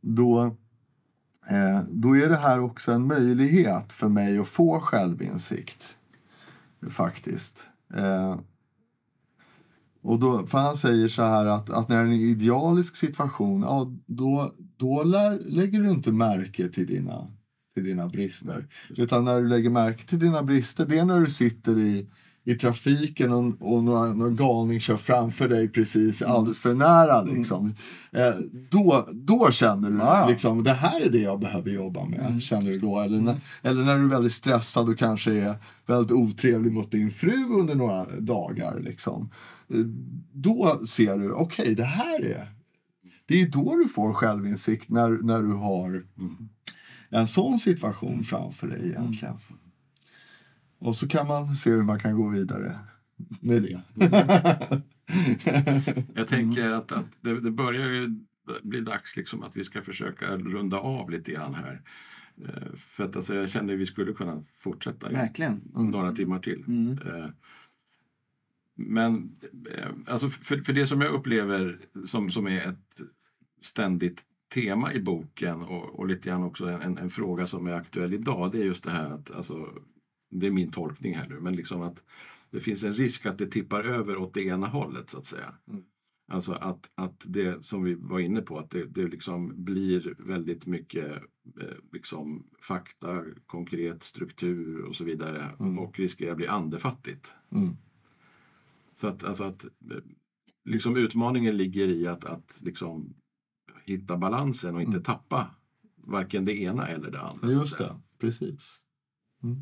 [0.00, 0.44] Då,
[1.48, 5.96] eh, då är det här också en möjlighet för mig att få självinsikt.
[6.90, 7.66] Faktiskt.
[7.94, 8.36] Eh,
[10.04, 13.60] och då, för han säger så här att, att när det är en idealisk situation,
[13.60, 17.26] ja, då, då lär, lägger du inte märke till dina,
[17.74, 18.66] till dina brister.
[18.96, 22.08] Utan när du lägger märke till dina brister, det är när du sitter i,
[22.46, 27.22] i trafiken och, och några, några galning kör framför dig precis alldeles för nära.
[27.22, 27.74] Liksom.
[28.12, 28.34] Eh,
[28.70, 30.26] då, då känner du Ja.
[30.28, 32.42] liksom, det här är det jag behöver jobba med.
[32.42, 33.00] Känner du då.
[33.00, 35.54] Eller, när, eller när du är väldigt stressad och kanske är
[35.86, 38.80] väldigt otrevlig mot din fru under några dagar.
[38.80, 39.30] Liksom.
[39.74, 39.78] Eh,
[40.32, 42.50] Då ser du, okej det här är
[43.26, 46.04] det är då du får självinsikt när, när du har
[47.10, 49.34] en sån situation framför dig egentligen.
[50.78, 52.78] Och så kan man se hur man kan gå vidare
[53.40, 53.82] med det.
[56.14, 58.18] Jag tänker att, att det, det börjar ju
[58.62, 61.82] bli dags liksom att vi ska försöka runda av lite grann här.
[62.44, 65.60] Eh, För att alltså, jag känner att vi skulle kunna fortsätta Verkligen.
[65.74, 66.64] några timmar till.
[66.66, 66.98] Mm.
[67.06, 67.26] Eh,
[68.74, 69.36] Men
[69.74, 73.00] eh, alltså för, för det som jag upplever som, som är ett
[73.62, 74.22] ständigt
[74.54, 78.52] tema i boken och, och lite grann också en, en fråga som är aktuell idag,
[78.52, 79.68] det är just det här att, alltså,
[80.40, 82.02] det är min tolkning här nu, men liksom att
[82.50, 85.54] det finns en risk att det tippar över åt det ena hållet så att säga.
[85.68, 85.84] Mm.
[86.28, 90.66] Alltså att, att det som vi var inne på, att det, det liksom blir väldigt
[90.66, 91.12] mycket
[91.60, 95.78] eh, liksom fakta, konkret struktur och så vidare Mm.
[95.78, 97.34] och riskerar att bli andefattigt.
[97.50, 97.76] Mm.
[98.94, 99.70] Så att, alltså att eh,
[100.64, 103.14] liksom utmaningen ligger i att, att liksom
[103.84, 105.02] hitta balansen och inte Mm.
[105.02, 105.50] tappa
[105.96, 107.50] varken det ena eller det andra.
[107.50, 108.82] Just det, precis.
[109.42, 109.56] Mm.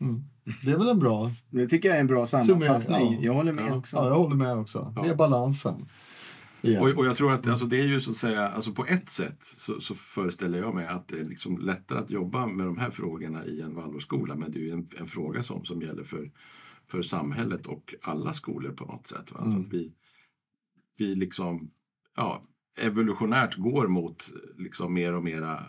[0.00, 0.22] Mm.
[0.64, 1.30] Det är väl en bra...
[1.50, 3.12] Det tycker jag är en bra sammanfattning.
[3.14, 3.18] ja.
[3.20, 3.76] Jag håller med Ja.
[3.76, 3.96] också.
[3.96, 4.94] Ja, jag håller med också.
[5.02, 5.88] Det är balansen.
[6.80, 9.10] Och, och jag tror att alltså, det är ju så att säga, alltså på ett
[9.10, 12.78] sätt så, så föreställer jag mig att det är liksom lättare att jobba med de
[12.78, 14.34] här frågorna i en Waldorfskola.
[14.34, 16.30] Men det är ju en, en fråga som, som gäller för,
[16.88, 19.32] för samhället och alla skolor på något sätt.
[19.32, 19.38] Va?
[19.40, 19.60] Så Mm.
[19.60, 19.92] att vi,
[20.98, 21.70] vi liksom
[22.16, 22.42] ja,
[22.78, 25.62] evolutionärt går mot liksom mer och mera,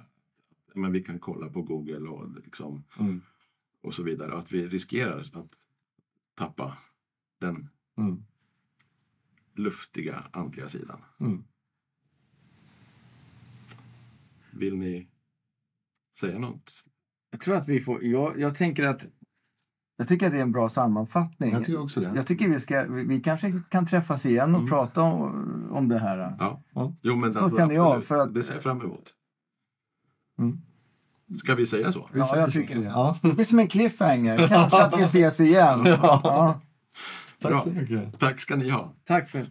[0.75, 3.21] men vi kan kolla på Google och, liksom, Mm.
[3.87, 4.31] Och så vidare.
[4.31, 5.33] Och att vi riskerar att
[6.35, 6.77] tappa
[7.39, 8.23] den Mm.
[9.55, 11.01] luftiga andliga sidan.
[11.19, 11.43] Mm.
[14.51, 15.07] Vill ni
[16.19, 16.71] säga något?
[17.31, 18.03] Jag tror att vi får...
[18.03, 19.07] Jag, jag tänker att...
[19.97, 21.51] Jag tycker att det är en bra sammanfattning.
[21.51, 22.11] Jag tycker också det.
[22.15, 22.83] Jag tycker vi ska...
[22.89, 24.69] Vi, vi kanske kan träffas igen och Mm.
[24.69, 26.35] prata om, om det här.
[26.39, 26.63] Ja.
[27.01, 29.13] Jo, men alltså, kan jag, för att- det ser jag fram emot.
[30.39, 30.61] Mm.
[31.39, 32.09] Ska vi säga så?
[32.13, 32.59] Vi Ja, säger jag så.
[32.59, 32.83] tycker det.
[32.85, 33.17] Ja.
[33.21, 34.37] Det blir som en cliffhanger.
[34.47, 35.83] Kanske att vi ses igen.
[35.85, 36.21] Ja.
[36.23, 36.61] Ja.
[37.41, 38.19] Tack så mycket.
[38.19, 38.93] Tack ska ni ha.
[39.07, 39.49] Tack för